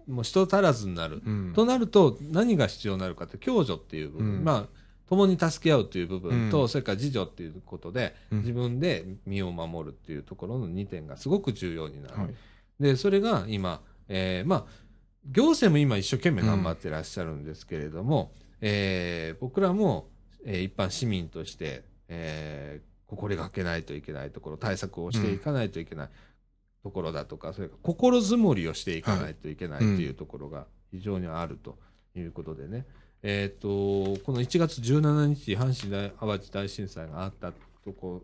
[0.08, 1.22] もう人足らずになる。
[1.26, 1.54] うん。
[1.54, 12.16] となると、何が必要になるかって、共助っていう部分、うんまあ、共に助け合うという部分と、うんそれから自助っていうことで、うん自分で身を守るっていうところの2点がすごく重要になる。
[12.16, 12.34] はい。
[12.80, 14.66] で、それが今、えーまあ、
[15.30, 18.32] 行政も今一生懸命頑張ってらっしゃるんですけれども、
[18.62, 20.08] えー僕らも、
[20.46, 26.10] えー一般市民として、えー心がけないといけないところ、対策をしていかないといけない
[26.82, 31.78] ところだとか、それから心づもりをしていかないといけないというところが非常にあると
[32.16, 32.88] いうことでね、
[33.24, 37.54] えっ、と、この1月17日、阪神大淡路大震災があった
[37.86, 38.22] とこ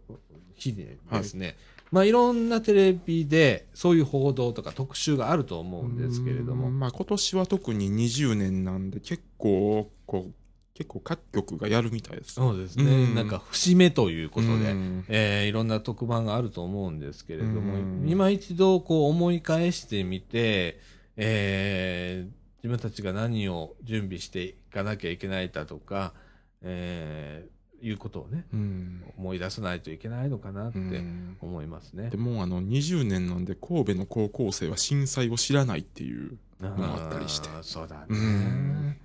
[0.55, 1.55] 日にですね、
[1.91, 10.33] まあいろんなテレビでそういう報道とか特集があると思うんですけれども、うんまあ今年は特に20年なんで結構、こう、
[10.73, 12.33] 結構各局がやるみたいです。
[12.33, 13.15] そうですね、うん。
[13.15, 15.05] なんか節目ということで、うん。
[15.07, 18.03] えーいろんな特番があると思うんですけれども、うん。
[18.07, 20.79] 今一度こう思い返してみて、
[21.17, 26.13] えー自分たちが何を準備していかなきゃいけないだとか、
[26.61, 29.03] えーいうことをね、うん。
[29.17, 31.37] 思い出さないといけないのかなってうん。
[31.41, 32.09] 思いますね。
[32.09, 32.17] で。
[32.17, 37.49] もあの20年なんで神戸の高校生は震災を知らないっていうのもあったりして。
[37.61, 38.05] そうだね。
[38.09, 38.97] うん。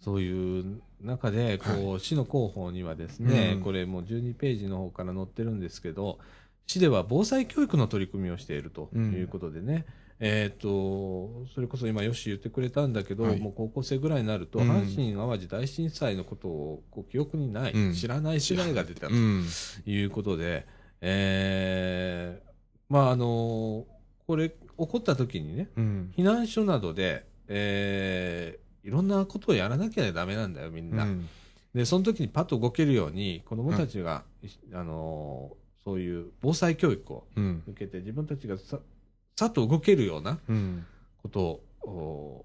[0.00, 3.62] そういう中で、こう、市の広報にはですね、うん。
[3.62, 6.18] これもう12ページの方から載ってるんですけど、
[6.66, 9.84] 市では防災教育の取り組みをしているということでね、
[10.24, 13.40] えっ、と、それこそ今、よし言ってくれたんだけど、はい。
[13.40, 14.70] もう高校生ぐらいになると、うん。
[14.70, 17.92] 阪神・淡路大震災のことをこう記憶にない、うん。
[17.92, 19.44] 知らない世代が出たとうん。
[19.84, 20.64] いうことで、
[21.00, 22.52] えー
[22.88, 23.84] まあ、あの、
[24.28, 26.12] これ、起こった時にね、うん。
[26.16, 31.04] 避難所などで、えーいろんなことをやらなきゃダメなんだよ、みんな。
[31.04, 31.28] うん。
[31.74, 34.22] で、その時にパッと動けるように、子供たちが、
[34.72, 37.62] あのーそういう防災教育をうん。
[37.66, 38.56] 受けて、自分たちが
[39.36, 40.86] ささっと動けるようなうん。
[41.22, 42.44] ことを、お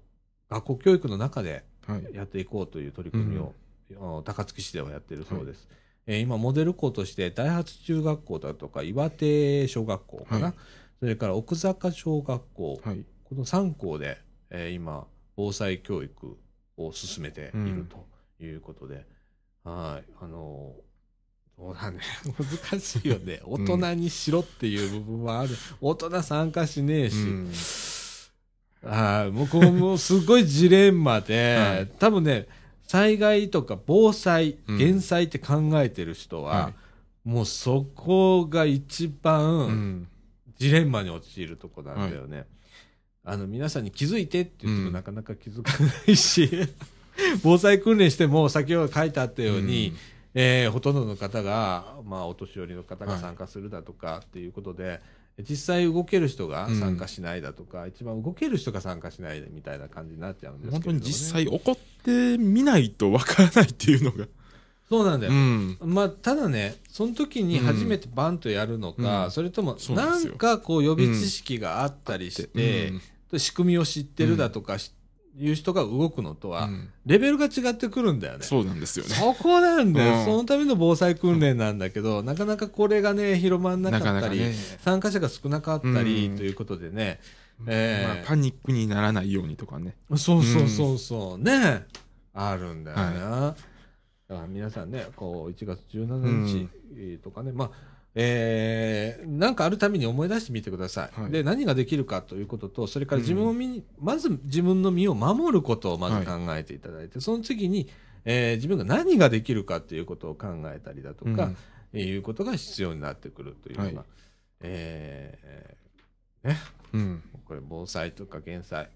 [0.50, 2.08] 学校教育の中ではい。
[2.14, 3.54] やっていこうという取り組みを、
[3.98, 5.68] お高槻市ではやっているそうです。
[6.06, 10.54] えー今、モデル校として、大発中学校だとか、岩手小学校かな、はい。
[11.00, 13.04] それから奥坂小学校、はい。
[13.24, 14.18] この3校で、
[14.50, 16.36] えー今、防災教育
[16.76, 18.06] を進めていると
[18.42, 19.06] いうことで、
[19.64, 20.87] はい、あのー
[21.58, 21.98] そうだね、
[22.70, 23.40] 難しいよね。
[23.44, 25.50] 大人にしろっていう部分はある。
[25.80, 27.52] 大人参加しねえし、うん。
[28.88, 31.88] はい、もうこうもうすごいジレンマで、 はい。
[31.98, 32.46] 多分ね、
[32.86, 34.78] 災害とか防災、うん。
[34.78, 36.72] 減災って考えてる人は、は
[37.24, 40.08] もうそこが一い番、うん。
[40.58, 42.46] ジレンマに陥るとこなんだよね。
[43.24, 44.92] あの、皆さんに気づいてって言ってもうん。
[44.92, 46.48] なかなか気づかないし、
[47.42, 49.92] 防災訓練しても先ほど書いてあったように、
[50.40, 55.00] えーほとんどの方が、まあ、お年寄りの方が参加するだとかっていうことで、
[55.40, 61.00] 実際動ける人が参加しないだとか、一番動ける人が参加しないみたいな感じになっちゃうんですけれども、ね。
[61.00, 64.26] 本当に実際起こってみないとわからないっていうのが。
[64.88, 65.32] そうなんだよ。
[65.32, 65.76] ん。
[65.82, 72.92] まあ、ただね、その時に初めてバンとやるのか、うんそれとも、なんかこう予備知識があったりして、
[73.36, 74.92] 仕組みを知ってるだとかし、
[75.38, 76.68] いう人が動くのとは、
[77.06, 78.44] レベルが違ってくるんだよね。
[78.44, 79.14] そうなんですよね。
[79.14, 80.24] そこなんだよ、うん。
[80.24, 84.40] そのための防災訓練なんだけど、なかなかこれがね、広まんなかったり、
[84.80, 86.36] 参加者が少なかったり、うん。
[86.36, 87.20] ということでね、
[87.66, 89.94] えーまあ、パニックにならないようにとかね。
[90.16, 91.86] そうそうそうそう、ね、
[92.34, 93.56] あるんだよな。
[94.28, 96.68] だから皆さんね、こう、1月17
[97.08, 97.70] 日とかね、まあ、
[98.20, 101.20] えー、なんかあるために思い出してみてください。
[101.20, 107.88] はいで、何ができるかということと、それから自分を身に、まず自分の身を守ることをまず考えていただいて、その次に、
[108.24, 111.56] えー自分が何ができるかということを考えたりだとか、うん
[111.94, 114.06] いうことが必要になってくるというのが、はい
[114.60, 116.56] えーね、
[116.92, 117.22] うん。
[117.46, 118.90] これ防災とか減災、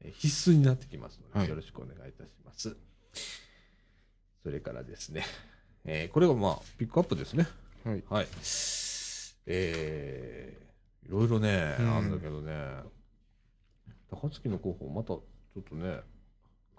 [0.00, 2.74] えー必須になってきますので、はいよろしくお願いいたします。
[4.42, 5.24] それからですね、
[5.84, 7.46] えーこれがまあ、ピックアップですね。
[7.84, 8.04] はい。
[8.08, 8.26] はい。
[9.46, 12.52] えー、いろいろね、うんあるんだけどね、
[14.10, 15.22] 高槻の候補、またちょ
[15.60, 16.00] っとね、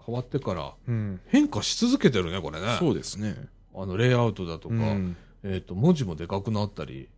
[0.04, 1.20] 変わってからうん。
[1.26, 2.76] 変化し続けてるね、これね。
[2.78, 3.36] そうですね。
[3.74, 5.16] あの、レイアウトだとか、うん。
[5.42, 7.08] えっ、と、文字もでかくなったり、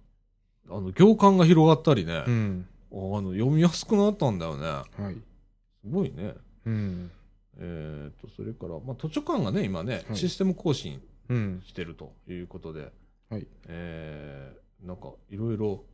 [0.68, 2.68] あの、行間が広がったりね、うん。
[2.92, 4.66] あの、読みやすくなったんだよね。
[4.66, 5.14] はい。
[5.14, 6.34] すごいね。
[6.64, 7.10] うん。
[7.58, 11.62] えっ、と、それから、まあ、図書館がね、今ね、はいシステム更新うん。
[11.66, 12.92] してるということで、
[13.28, 13.46] はい。
[13.68, 15.84] えー、なんか、いろいろ、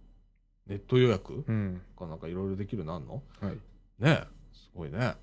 [0.67, 1.81] ネット予約うん。
[1.99, 3.23] かなんかいろいろできるなんの？
[3.41, 3.59] はい。
[3.99, 4.21] ね
[4.53, 5.15] すごいね。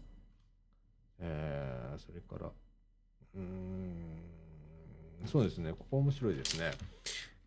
[1.20, 4.18] えー、それから、うーん、
[5.26, 6.72] そうですね、ここ面白いですね。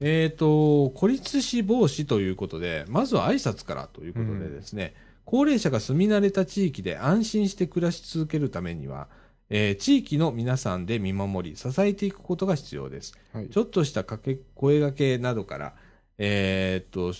[0.00, 4.94] えっ、と、孤立死防止ということで、まずは挨拶からということでですね、
[5.24, 9.08] 高齢者が住み慣れた地域で安心して暮らし続けるためには、
[9.50, 13.14] えー地域の皆さんで見守り、支えていくことが必要です。
[13.32, 13.48] はい。
[13.48, 15.74] ちょっとしたかけ声掛けなどから、
[16.18, 17.12] えーっと、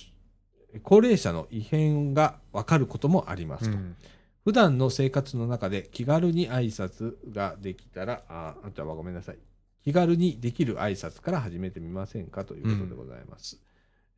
[0.82, 3.70] 高齢者の異変がわかることもありますと。
[3.70, 3.96] うん
[4.44, 9.38] 普段の生活の中で気軽に挨拶ができたら、あ、あとはごめんなさい。
[9.84, 12.44] 気軽にできる挨拶から始めてみませんか？
[12.44, 13.62] ということでございます。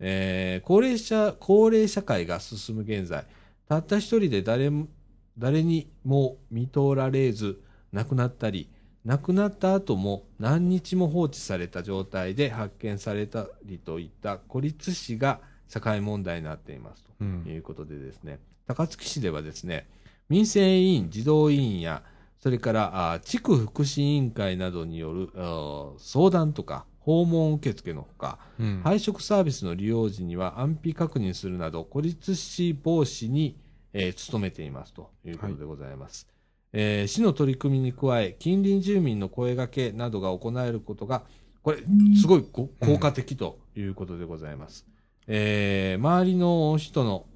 [0.00, 3.26] えー高齢者、高齢社会が進む現在、
[3.68, 4.88] たった一人で誰も、
[5.36, 7.60] 誰にも見通られず
[7.94, 8.68] 亡くなったり、
[9.04, 17.24] 亡くなった後も何日も放置された状態で発見されたりといった孤立死が社会問題になっていますと。
[17.24, 17.58] い。
[17.58, 19.86] うことでですね、高槻市ではですね、
[20.28, 22.02] 民生委員、児童委員や、
[22.40, 33.56] それからあ地区福祉委員会などによるあ相談とか訪問受付のほか、うん配食サービスの利用時には安否確認するなど孤立死防止に、
[33.92, 36.33] えー努めていますということでございます。
[36.76, 41.22] えー市の取り組みに加え、近隣住民の声掛けなどが行えることが、
[41.62, 41.78] これ、
[42.20, 44.84] すごいご効果的ということでございます。
[45.28, 47.26] えー周りの人の、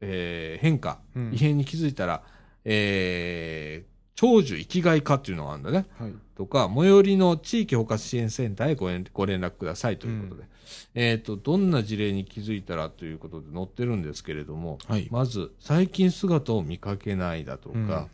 [0.00, 2.22] えー変化、うん異変に気づいたら、
[2.64, 5.86] えー長寿生きがい化っていうのがあるんだね。
[5.98, 6.12] はい。
[6.42, 10.48] とか、最寄りの地域包括支援センターへご連ご連絡くださいということで、
[10.94, 15.06] えっ、と、どんな事例に気づいたらということで載ってるんですけれども、はい。
[15.12, 18.06] まず、最近姿を見かけないだとか、うん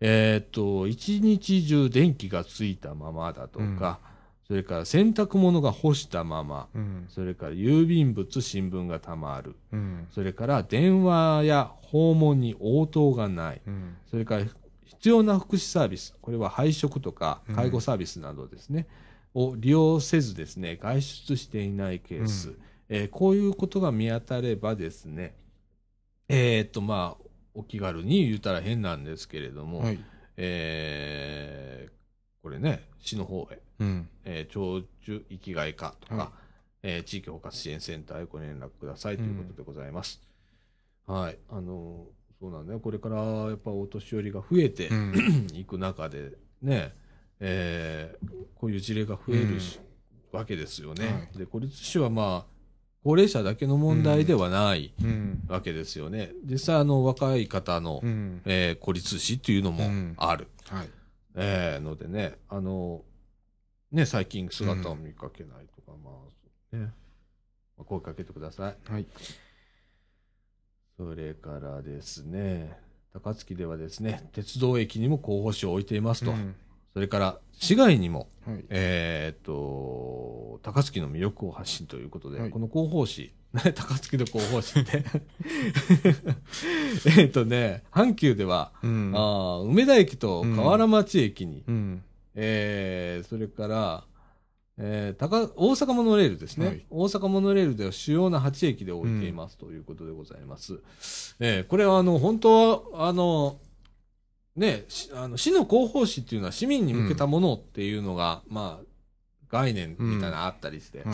[0.00, 3.98] えっ、と、一日中電気がついたままだとか、
[4.46, 7.06] それから洗濯物が干したまま、うん。
[7.08, 10.06] それから郵便物、新聞がたまる、うん。
[10.12, 13.96] それから電話や訪問に応答がない、うん。
[14.10, 14.44] それから
[15.04, 18.86] 必要な福祉サービス、これは配食とかうん介護サービスなどですね、
[19.34, 25.34] を利用せずですね、外出していないケース、うんえーこういうことが見当たればですね、
[26.30, 29.98] えーっと、まあ、お気軽に言うたら変なんですけれども、はい。
[30.38, 31.92] えー
[32.42, 34.08] これね、市の方へ、うん。
[34.24, 36.28] えー長寿生きがい化とか、はい
[36.82, 40.22] えー地域包括支援センターへご連絡くださいということでございます。
[41.06, 41.36] はい。
[41.50, 42.06] あの、
[42.40, 42.80] そうなんだよ。
[42.80, 45.46] これからやっぱお年寄りが増えてうん。
[45.54, 46.32] いく中で、
[46.62, 46.92] ね、
[47.40, 49.78] えーこういう事例が増えるし、
[50.32, 51.06] わけですよね。
[51.06, 52.54] はいで、孤立死はまあ、
[53.02, 55.42] 高齢者だけの問題ではないうん。
[55.48, 56.32] わけですよね。
[56.44, 58.40] 実際あの、若い方の、うん。
[58.46, 60.48] えー孤立死っていうのもうんある。
[60.68, 60.88] はい。
[61.34, 63.02] えーのでね、あの、
[63.92, 66.10] ね、最近姿を見かけないとか、ま
[66.72, 66.82] あ、ね、
[67.76, 68.90] まあ声かけてください。
[68.90, 69.06] はい。
[70.96, 72.78] それからですね、
[73.12, 76.30] 高槻ではですね、鉄道駅にも広報誌を置いていますと。
[76.30, 76.54] うん
[76.94, 78.64] それから、市外にも、はい。
[78.68, 89.10] えーっと、高槻の魅力を発信ということで、はいこの広報誌、ね 高槻の広報誌って、 えーっとね、阪急では、うん。
[89.12, 92.04] あー梅田駅と河原町駅に、うん。
[92.36, 94.04] えーそれから、
[94.76, 100.80] えー高大阪モノレールですね、はい大阪モノレールでは主要な8駅で置いています、ということでございます。
[101.40, 103.58] えーこれはあの本当はあの、
[104.56, 108.84] ね、しあの市の広報誌っていうのは市民に向けたものっていうのが、まあ、
[109.48, 111.06] 概念みたいなのあったりして、はい。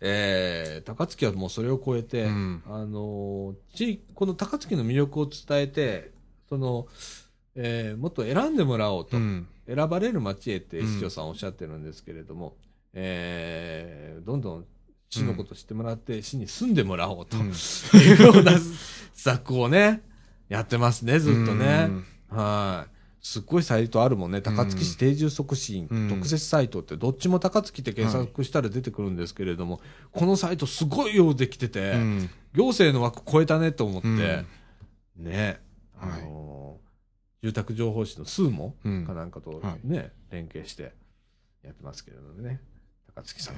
[0.00, 2.62] えー高槻はもうそれを超えて、うん。
[2.68, 6.12] あの地この高槻の魅力を伝えて、
[6.48, 6.86] その、
[7.56, 9.16] えーもっと選んでもらおうと。
[9.16, 9.48] うん。
[9.66, 12.54] 選ばれる街へってうん市長さんおっしゃってるんですけれども、
[12.98, 14.64] えーどんどん
[15.08, 18.62] 市のこと知ってもらって、市に住んでもらおうとうんいうような施
[19.14, 20.02] 策をね、
[20.48, 21.90] やってますね、ずっとね。
[22.28, 22.96] はい。
[23.20, 24.40] すっごいサイトあるもんね。
[24.40, 29.80] 高槻市定住促進うん特設サイトって、どっちも高槻って検索したら出てくるんですけれども、
[30.12, 32.30] このサイトすごいようできてて、うん。
[32.54, 35.60] 行政の枠超えたねと思って、うんね、
[36.00, 36.86] あのー
[37.42, 40.94] 住宅情報誌の数もうんかなんかとはいね、連携して
[41.62, 42.60] やってますけれどもね。
[43.16, 43.56] 高槻さん。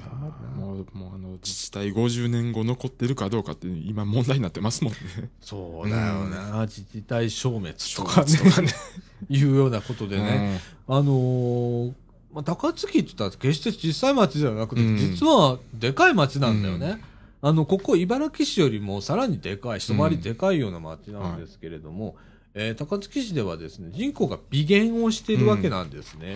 [0.57, 4.99] もう、もうあの、自治体50年後残ってるかどうかって今問題になってますもんね。
[5.41, 8.69] そうだよな、自治体消滅とかね、とかね。
[9.29, 10.61] いうようなことでね。
[10.87, 11.93] あのー
[12.31, 16.87] まあ、高槻って言ったら決して小さい町ではなくて、うん実はでかい町なんだよね。
[16.87, 17.01] うん
[17.41, 22.17] あの、ここ茨城市よりもさらにでかい、一回りでかいような町なんですけれども、
[22.53, 26.33] えー高槻市ではですね、人口が微減をしているわけなんですね。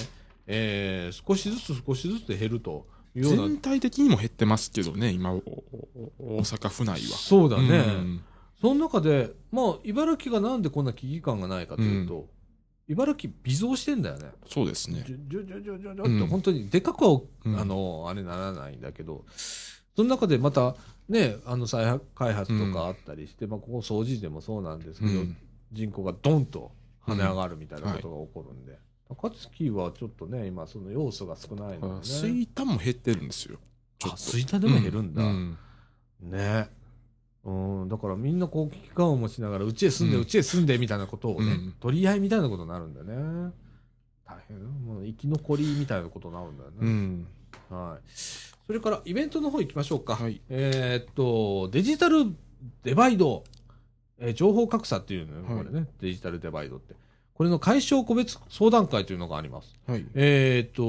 [0.47, 2.85] えー少しずつ少しずつ減ると
[3.15, 3.47] いうような。
[3.47, 5.41] 全体的にも減ってますけどね、今、大
[6.19, 7.17] 阪府内は。
[7.17, 7.77] そうだね。
[7.77, 8.21] うん
[8.61, 12.29] その中で、まあ、茨城がなんでこんな危機感がないかというと、
[12.87, 14.31] 茨城微増してんだよね。
[14.47, 15.03] そうですね。
[15.05, 19.25] じゅじゅじゅじゅじゅじゅうんって本当にでかくは、うんあの、あれならないんだけど、
[19.97, 20.77] その中でまた、
[21.09, 25.37] ね、あの再開発とかあったりして、まあ、ここ掃除でもそうなんですけど、うん
[25.73, 26.71] 人口がドンと
[27.05, 28.79] 跳ね上がるみたいなことが起こるんで、
[29.15, 31.99] 高槻はちょっとね、今その要素が少ないのでね。
[32.03, 33.59] 水田も減ってるんですよ。
[34.05, 34.17] あ、と。
[34.17, 35.23] 吹田でも減るんだ。
[35.23, 35.57] うん
[36.21, 36.69] ね。
[37.45, 43.53] うん、だからみんなこう危機感を持ちながら、うちへ住んで、ううんちへ住んでみたいなことをね、うん取り合いみたいなことになるんだよね。
[44.25, 46.77] 大変もう生き残りみたいなことになるんだよね。
[46.81, 47.27] うん。
[47.69, 48.09] はい。
[48.65, 50.15] それからイベントの方行きましょうか。
[50.15, 50.41] はい。
[50.49, 52.33] えーっと、デジタル
[52.83, 53.43] デバイド、
[54.19, 56.95] えー情報格差っていうのよ、はいこれね、デジタルデバイドって。
[57.35, 59.73] これの解消個別相談会というのがあります。
[59.87, 60.05] はい。
[60.13, 60.83] えーっと、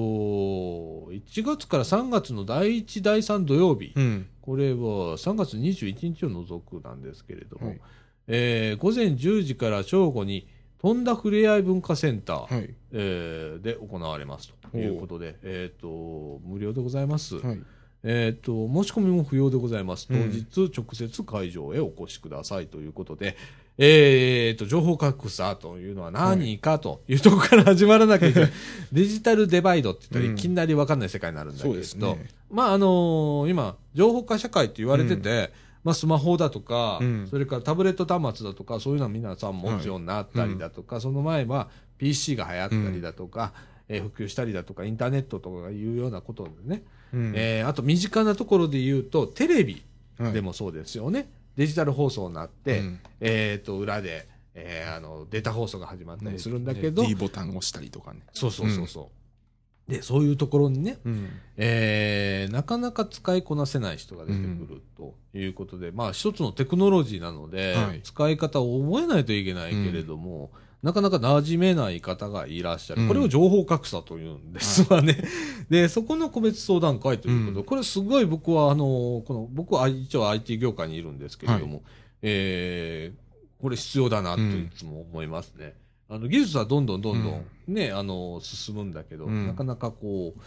[1.10, 4.26] 1月から3月の第1、第3土曜日、うん。
[4.42, 7.80] これは3月21日を除くなんですけれども、はい。
[8.28, 10.46] えー午前10時から正午に、
[10.82, 12.74] 飛んだふれあい文化センター、はい。
[12.92, 17.36] えーで行われますということで、えーっと、無料でございます。
[17.36, 17.62] はい。
[18.06, 20.08] えー、と申し込みも不要でございます。
[20.08, 20.44] 当うん日、
[20.76, 23.34] 直接会場へお越しくださいということで、
[23.76, 28.50] えー、と情報格差というのは何かというところから始まらなきゃいけない、
[28.92, 30.38] デジタルデバイドって言ったらうん。
[30.38, 32.30] いきなり分かんない世界になるんだけれど、そうですね。
[32.50, 35.52] まああのー今、情報化社会って言われてて、
[35.82, 37.26] まあ、スマホだとか、うん。
[37.28, 41.68] それからタブレット端末だとか、そういうのは皆さん持つようになったりだとか、その前は
[41.98, 43.52] PC が流行ったりだとか、
[43.88, 47.32] えー普及したりだとか、インターネットとかいうようなことでね、うん。
[47.34, 49.84] えーあと身近なところで言うと、テレビ
[50.18, 50.32] はい。
[50.32, 51.28] でもそうですよね。
[51.56, 53.00] デジタル放送になって、うん。
[53.20, 58.20] えっ、と、裏で、えーあの、データ放送が始まったりするんだけど、ね D ボタンを押したりとかね。
[58.32, 59.10] そうそうそうそ
[59.88, 61.28] う、で、そういうところにね、うん。
[61.56, 68.00] えーなかなか使いこなせない人が出てくるということで、まあ一つのテクノロジーなので、はい。
[68.02, 70.50] 使い方を覚えないといけないけれども、
[70.84, 73.02] なかなか馴染めない方がいらっしゃる。
[73.02, 75.16] うんこれを情報格差というんですわね。
[75.70, 78.84] で、そこの個別相談会ということで、うんこれすごい僕はあの、
[79.24, 81.82] この、僕は一応 IT 業界にいるんですけれども、
[82.20, 83.24] えー
[83.62, 85.74] これ必要だなといつも思いますね。
[86.10, 90.40] あの技術はどんどんどんどんね、あの、進むんだけど、うんなかなかこう、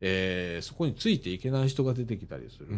[0.00, 2.68] えーそこについていけない人が出てきたりする。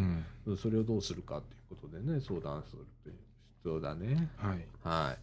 [0.46, 0.56] うん。
[0.56, 3.14] それをどうするかということでね、相談するっていう
[3.58, 4.28] 必要だね。
[4.38, 4.66] はい。
[4.82, 5.18] はい。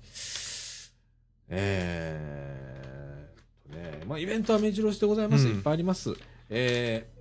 [1.49, 5.47] えーっとね、まあ、イベントは目白押しでございます。
[5.47, 5.55] うん。
[5.55, 6.13] いっぱいあります。
[6.49, 7.13] えー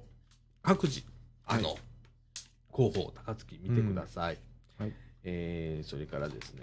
[0.64, 1.02] 各自、
[1.46, 1.78] あの、はい
[2.74, 4.38] 広報、高槻見てください。
[4.80, 4.86] うん。
[4.86, 4.94] はい。
[5.24, 6.62] えーそれからですね、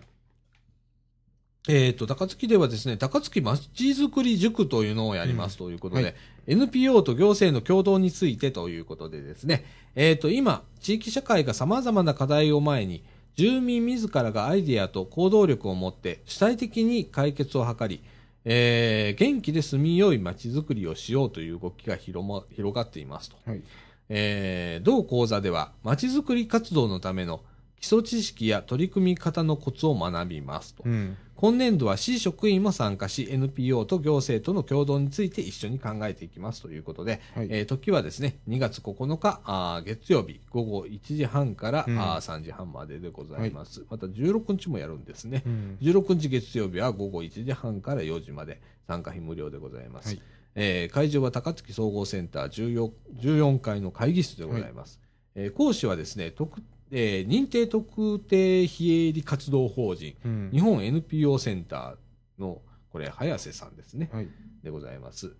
[1.67, 6.15] えーっと、高槻ではですね、高槻まちづくり塾というのをやりますということで、うんはい
[6.47, 13.03] NPO と行政の共同についてということでですね、えーっと、今、地域社会が様々な課題を前に、
[13.35, 18.01] 住民自らがアイデアと行動力を持って主体的に解決を図り、
[18.45, 23.37] えー元気で住みよい街づくりをしようという動きが広,、ま、広がっていますと。
[23.45, 23.61] はい。
[24.09, 27.41] えー同講座では街づくり活動のための
[27.79, 30.83] 基礎知識や取り組み方のコツを学びますと。
[30.85, 31.17] うん。
[31.35, 43.85] 今年度は市職員も参加し、NPO と行政との共同について一緒に考えていきますということで、はいえー時はですね、2月9日あー月曜日午後1時半から、うんあー3時半まででございます。
[43.89, 45.43] また16日もやるんですね。
[45.45, 45.77] うん。
[45.81, 50.09] 16日月曜日は午後1時半から4時まで参加費無料でございます。
[50.09, 50.21] はい
[50.55, 54.99] えー会場は高槻総合センター 14, 14階の会議室でございます。
[55.35, 56.61] えー講師はですね、特
[56.91, 62.61] えー認定特定非営利活動法人うん日本 NPO センターの、
[62.91, 64.09] これ、早瀬さんですね。
[64.11, 64.27] はい。
[64.63, 65.31] でございます。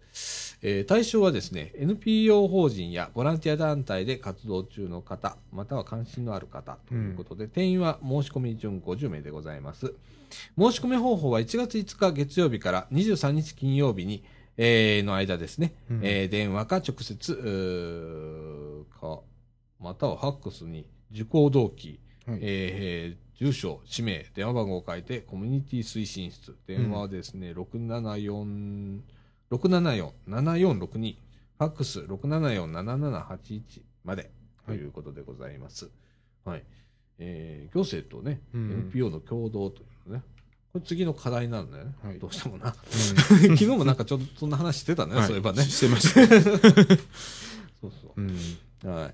[0.62, 9.94] えー対象はですね、NPO 法人やボランティア団体で活動中の方、または関心のある方ということで、定員は申し込み順50名でございます。
[10.58, 14.24] 申し込み方法は1月5日月曜日から23日金曜日に、
[14.58, 19.22] えーの間ですね、うんえー電話か直接、か、
[19.80, 22.40] またはファックスに受講動機、はい。
[22.42, 26.58] えー住所、氏名、電話番号を書いて、コミュニティ推進室。
[26.68, 29.00] 電話はですね、674、
[29.50, 31.16] 674-7462。
[31.58, 33.62] ファックス674-7781
[34.04, 34.30] まで
[34.66, 35.90] ということでございます。
[36.46, 36.64] はい。
[37.18, 40.24] えー行政とね、うん NPO の共同というのね。
[40.74, 41.94] これ次の課題なんだよね。
[42.04, 42.72] はいどうしてもな。
[42.72, 45.64] う 昨日もなんかちょっとそんな話してたね、んそういえばね。
[45.64, 46.28] してました。
[47.82, 48.22] そうそう。
[48.22, 48.36] うん。
[48.84, 49.14] はい。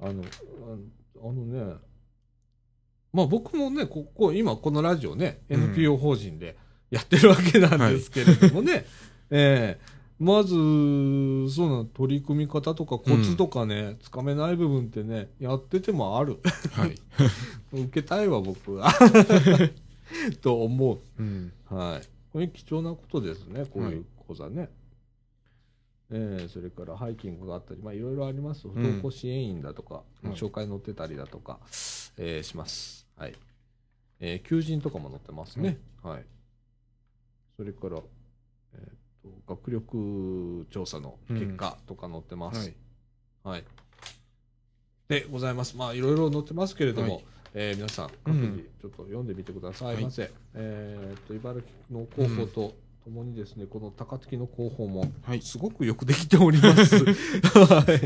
[0.00, 1.74] あの、ああのね、
[3.12, 6.56] まあ僕もね、ここ、今このラジオね、うん NPO 法人で
[6.90, 8.84] やってるわけなんですけれどもね、
[9.30, 16.38] ええまず、そうなの取り組み方とかコツとかね、つかめない部分ってね、やっててもある。
[16.72, 16.94] はい。
[17.74, 18.92] 受けたいわ、僕は。
[20.40, 21.52] と思うん。
[21.70, 21.74] う。
[21.74, 22.08] はい。
[22.32, 24.70] これ貴重なことですね、こういう講座ね。
[26.16, 28.68] えーそれからハイキングがあったり、まあ、いろいろあります。
[28.68, 31.58] 不登校支援員だとか、はい紹介載ってたりだとか、
[32.16, 33.06] えーします。
[33.16, 33.34] はい。
[34.20, 35.78] えー求人とかも載ってますね。
[36.02, 36.24] はい。
[37.56, 37.98] それから、
[38.74, 42.58] えーと、学力調査の結果とか載ってます。
[43.44, 43.56] はい。
[43.56, 43.64] はい。
[45.08, 45.76] でございます。
[45.76, 50.30] まあ、いろいろ載ってますけれども、はいえー皆さん、各うん自ちょっと読んでみてくださいませ。
[50.54, 51.60] えーっと、茨
[51.90, 52.74] 城の広報と
[53.04, 56.96] ともにですね、この高槻の広報も、はいすごくよくできております。
[57.04, 58.00] はい。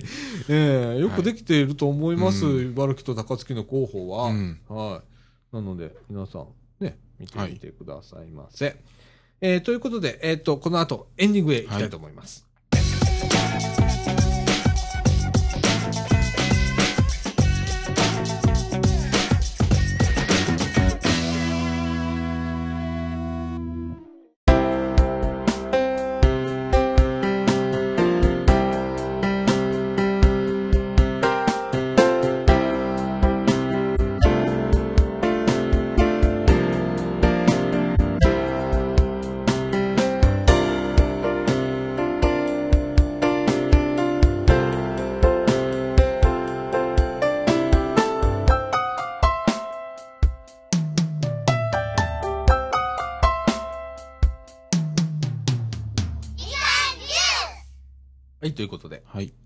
[0.49, 2.45] えーよくできていると思います。
[2.45, 4.31] う茨城と高槻の広報は。
[4.31, 5.03] うんは
[5.53, 5.55] い。
[5.55, 6.49] なので、皆さん、
[6.81, 8.77] ね、見てみてくださいませ。
[9.41, 12.48] えーということで、えーっと、この後、エンディングへ行きたいと思います。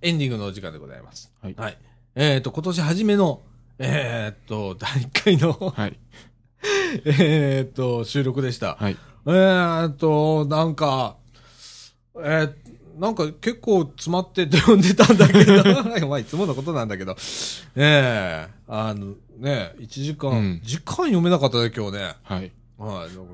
[0.02, 1.32] エンディングのお時間でございます。
[1.40, 1.54] はい。
[1.56, 1.78] はい。
[2.16, 3.42] えっ、と、今年初めの、
[3.78, 5.96] えっ、と、第1回の、はい。
[7.04, 8.74] えっと、収録でした。
[8.74, 8.96] はい。
[9.26, 11.16] えっと、なんか、
[12.16, 12.54] えー
[12.98, 15.64] なんか結構詰まってって読んでたんだけど、
[16.06, 17.16] まあいつものことなんだけど、
[17.74, 22.14] ええあのね、1時間、うん時間読めなかったね、今日ね。
[22.22, 22.52] はい。
[22.76, 23.16] はい。
[23.16, 23.32] なんか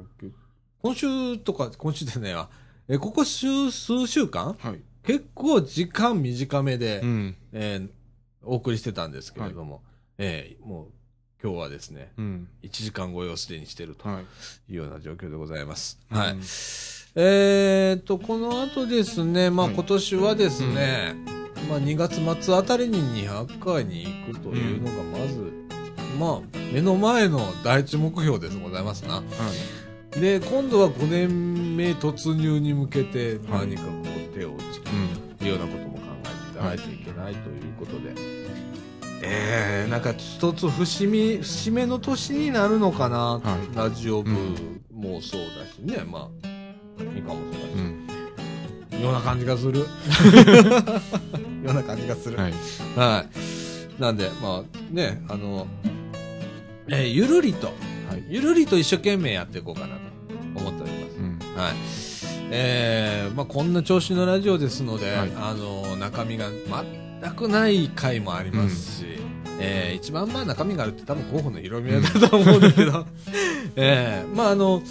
[0.80, 2.48] 今週とか、今週でね、あ
[2.86, 4.56] えここ週、数週間？
[4.58, 4.80] はい。
[5.08, 7.36] 結構時間短めで、うん。
[7.52, 7.88] えー
[8.44, 9.82] お送りしてたんですけれども、
[10.16, 10.86] えーもう
[11.42, 12.48] 今日はですね、うん。
[12.62, 14.72] 1時間超えをすでにしているとはい。
[14.72, 15.98] いうような状況でございます。
[16.10, 16.36] うんはい。
[17.14, 21.14] えー、と、この後ですね、まあはい今年はですね、
[21.70, 25.52] まあ2月末あたりに200回に行くというのがまず、
[26.18, 29.16] まあ目の前の第一目標ですございますな。
[29.16, 29.22] は
[30.16, 30.20] い。
[30.20, 34.14] で、今度は5年目突入に向けてはい何かこう手を打つうん。
[34.14, 34.17] と
[35.48, 38.14] いうようなことも考えていかないといけないということで、
[39.22, 49.02] えー、なんか一つ節目、節目の年になるのかな、はいラジオ部うんもそうだしね、まあ、ミカもそうだし、うん。
[49.02, 49.80] ような感じがする。
[49.80, 49.86] よ
[51.70, 52.36] うな感じがする。
[52.36, 52.52] はい。
[52.96, 53.24] は
[53.98, 54.02] い。
[54.02, 55.68] なんで、まあね、あの、
[56.88, 57.72] えーゆるりと、は
[58.16, 58.24] い。
[58.28, 60.00] ゆるりと一生懸命やっていこうかなと
[60.56, 61.16] 思っております。
[61.18, 61.38] うん。
[61.56, 62.07] はい。
[62.50, 65.32] えー、まあこんな調子のラジオですので、はい。
[65.36, 66.48] あの、中身が
[67.20, 69.06] 全くない回もありますし、
[69.60, 73.06] えー、一番まあ中身があるって多分候補の広めだと思うんだけど、
[73.76, 74.82] えー、まああの、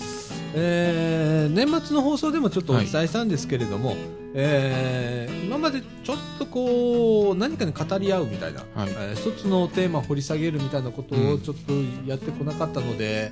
[0.54, 3.96] えー、年末の放送でもちょっとお伝えしたんですけれども、
[4.34, 8.90] えー、今までちょっとこう、何かに語り合うみたいな、はい。
[8.90, 11.34] えー一つのテーマを掘り下げるみたいなことうん。
[11.34, 11.74] をちょっと
[12.06, 13.32] やってこなかったので、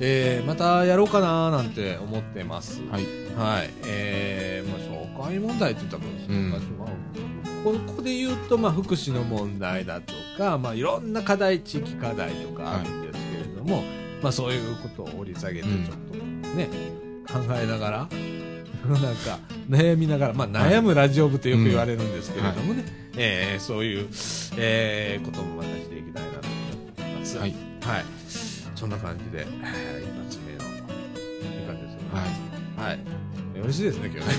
[0.00, 2.80] えーまたやろうかななんて思ってます。
[2.90, 3.02] はい。
[3.36, 3.70] はい。
[3.86, 6.52] えー、まあ、紹介問題って言ったらうん
[7.64, 13.82] ここで言うと、まあ、福祉の問題だとか、まあ、いろんな課題、地域課題とかあるんですけれども、
[14.22, 16.68] まあ、そういうことを掘り下げて、ちょうんっとね、
[17.26, 17.98] 考えながら、
[18.86, 19.38] なんか、
[19.70, 22.84] 悩みながら、まあ、悩むラジオ部とよく言われるんですけれどもね、
[23.16, 24.08] えーそういう、
[24.58, 27.38] えーこともまたしていきたいなと思ってます。
[27.38, 27.54] はい。
[27.80, 28.04] はい。
[28.74, 30.64] そんな感じで、えー一発目の、
[31.58, 32.08] いい感じですよね。
[32.76, 32.88] はい。
[32.90, 33.58] はい。
[33.58, 34.34] よろしいですね、今日ね。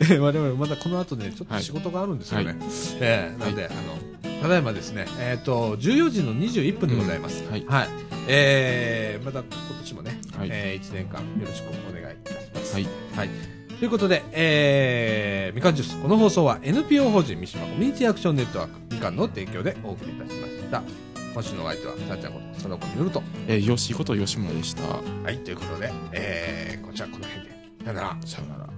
[0.00, 2.46] えー我々まだこの後ね、ちょっと仕事があるんですよね。
[2.46, 2.56] はい
[3.00, 7.42] えーなんで、あの、ただいまですね、えっ、と、14時の21分でございます。
[7.44, 7.88] うんはいはい。
[8.30, 9.48] えー、また今
[9.80, 12.74] 年もね、はいえ1年間よろしくお願いいたします。
[12.74, 12.88] はい。
[13.16, 13.30] はい。
[13.78, 16.02] ということで、えー、みかんジュース。
[16.02, 21.07] この放送は NPO 法人三島コミュニティアクションネットワークみかんの提供でお送りいたしました。
[21.34, 23.22] 今週のお相手は、さあちゃんこと佐野子によると。
[23.46, 24.82] えー、よしこと吉村でした。
[24.82, 27.50] はい、ということで、えー、こちらこの辺で。
[27.84, 28.16] さよなら。
[28.24, 28.77] さよなら。